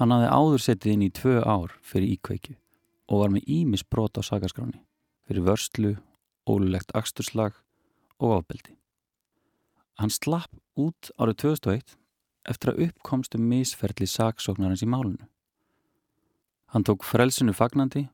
Hann 0.00 0.10
hafði 0.10 0.30
áður 0.34 0.64
settið 0.64 0.94
inn 0.96 1.06
í 1.06 1.12
tvö 1.14 1.36
ár 1.46 1.76
fyrir 1.86 2.16
íkveikju 2.16 2.56
og 3.12 3.20
var 3.20 3.34
með 3.34 3.50
ímis 3.60 3.84
brot 3.86 4.18
á 4.18 4.22
sagaskráni 4.26 4.80
fyrir 5.24 5.46
vörslu, 5.46 5.94
ólulegt 6.44 6.92
axturslag 6.96 7.54
og 8.20 8.40
ofbeldi. 8.40 8.74
Hann 10.00 10.10
slapp 10.10 10.50
út 10.80 11.10
árið 11.18 11.38
2001 11.44 11.96
eftir 12.50 12.72
að 12.72 12.80
uppkomstu 12.88 13.38
misferðli 13.40 14.08
saksóknarins 14.10 14.82
í 14.84 14.88
málunu. 14.90 15.28
Hann 16.74 16.84
tók 16.86 17.06
frelsinu 17.06 17.54
fagnandi 17.54 18.08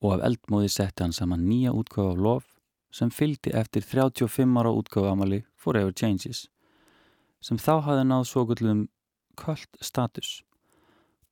og 0.00 0.14
af 0.14 0.24
eldmóði 0.30 0.70
setti 0.72 1.04
hann 1.04 1.12
saman 1.12 1.44
nýja 1.44 1.74
útgáfa 1.76 2.14
af 2.14 2.22
lof 2.24 2.46
sem 2.94 3.10
fylgdi 3.12 3.52
eftir 3.52 3.84
35 3.84 4.56
ára 4.56 4.72
útgáfa 4.72 5.12
amali 5.12 5.42
Forever 5.54 5.92
Changes 5.92 6.46
sem 7.44 7.60
þá 7.60 7.74
hafði 7.86 8.06
náð 8.08 8.24
svo 8.30 8.44
gullum 8.48 8.86
kvöld 9.38 9.68
status. 9.84 10.42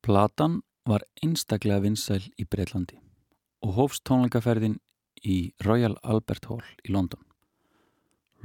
Platan 0.04 0.60
var 0.86 1.02
einstaklega 1.24 1.82
vinsæl 1.82 2.22
í 2.38 2.44
Breitlandi 2.44 3.00
og 3.64 3.72
hófst 3.80 4.04
tónleikaferðin 4.06 4.76
í 5.24 5.38
Royal 5.64 5.96
Albert 6.04 6.46
Hall 6.50 6.62
í 6.84 6.92
London. 6.92 7.24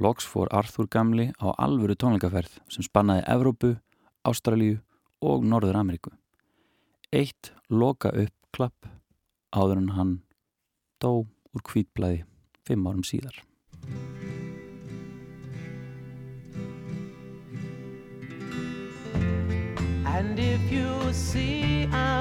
Loks 0.00 0.24
fór 0.24 0.48
Arthur 0.50 0.88
Gamli 0.88 1.28
á 1.36 1.52
alvöru 1.60 1.94
tónleikaferð 1.94 2.56
sem 2.72 2.84
spannaði 2.86 3.26
Evrópu, 3.28 3.74
Ástralíu 4.24 4.78
og 5.20 5.44
Norður 5.44 5.76
Ameríku. 5.82 6.12
Eitt 7.12 7.52
loka 7.68 8.08
upp 8.08 8.34
klapp 8.56 8.88
áður 9.52 9.82
en 9.82 9.90
hann 9.96 10.14
dó 11.02 11.26
úr 11.52 11.64
kvítblæði 11.68 12.24
fimm 12.64 12.88
árum 12.88 13.04
síðar. 13.04 13.36
And 20.06 20.38
if 20.38 20.72
you 20.72 21.12
see 21.12 21.88
and 21.92 22.11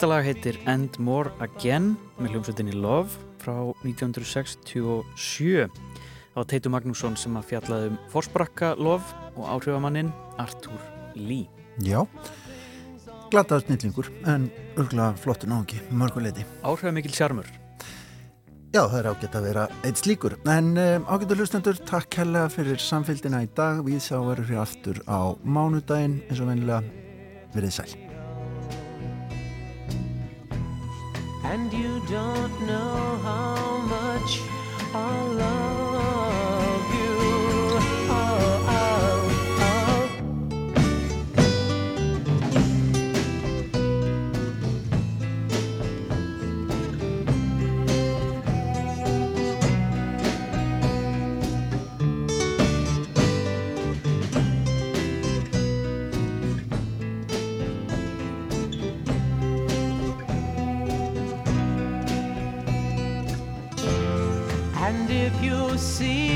Þetta 0.00 0.14
lag 0.14 0.24
heitir 0.24 0.56
And 0.64 0.94
More 1.04 1.28
Again 1.44 1.90
með 2.16 2.30
hljómsveitinni 2.32 2.72
Love 2.72 3.18
frá 3.42 3.52
1967 3.84 5.66
Það 5.68 6.38
var 6.38 6.46
Teitur 6.48 6.72
Magnússon 6.72 7.18
sem 7.20 7.36
að 7.36 7.50
fjallaði 7.50 7.90
um 7.90 7.98
Forsbrakka 8.08 8.70
Love 8.80 9.04
og 9.34 9.44
áhrifamannin 9.44 10.08
Artur 10.40 10.80
Lee 11.20 11.52
Já, 11.84 12.00
glataður 13.28 13.66
snillingur 13.66 14.08
en 14.24 14.48
örgulega 14.80 15.12
flottur 15.20 15.52
náðungi, 15.52 15.84
mörguleiti. 15.92 16.48
Áhrifamikil 16.64 17.12
sjarmur 17.12 17.52
Já, 18.72 18.80
það 18.80 18.98
er 19.02 19.12
ágætt 19.12 19.36
að 19.36 19.48
vera 19.50 19.70
eitt 19.84 20.00
slíkur. 20.00 20.40
En 20.48 20.78
um, 20.80 21.10
ágættur 21.12 21.44
hlustendur, 21.44 21.84
takk 21.84 22.22
hella 22.22 22.48
fyrir 22.48 22.80
samfélgina 22.80 23.44
í 23.44 23.52
dag. 23.52 23.84
Við 23.84 24.00
sjá 24.00 24.16
verður 24.16 24.48
fyrir 24.48 24.64
aftur 24.64 25.04
á 25.04 25.36
mánudaginn 25.44 26.22
eins 26.30 26.40
og 26.40 26.54
vennilega 26.54 26.80
verið 27.52 27.82
sæl. 27.82 28.09
And 31.52 31.72
you 31.72 31.98
don't 32.06 32.60
know 32.60 33.18
how 33.24 33.78
much 33.78 34.40
I 34.94 35.20
love 35.42 35.69
see 65.80 66.29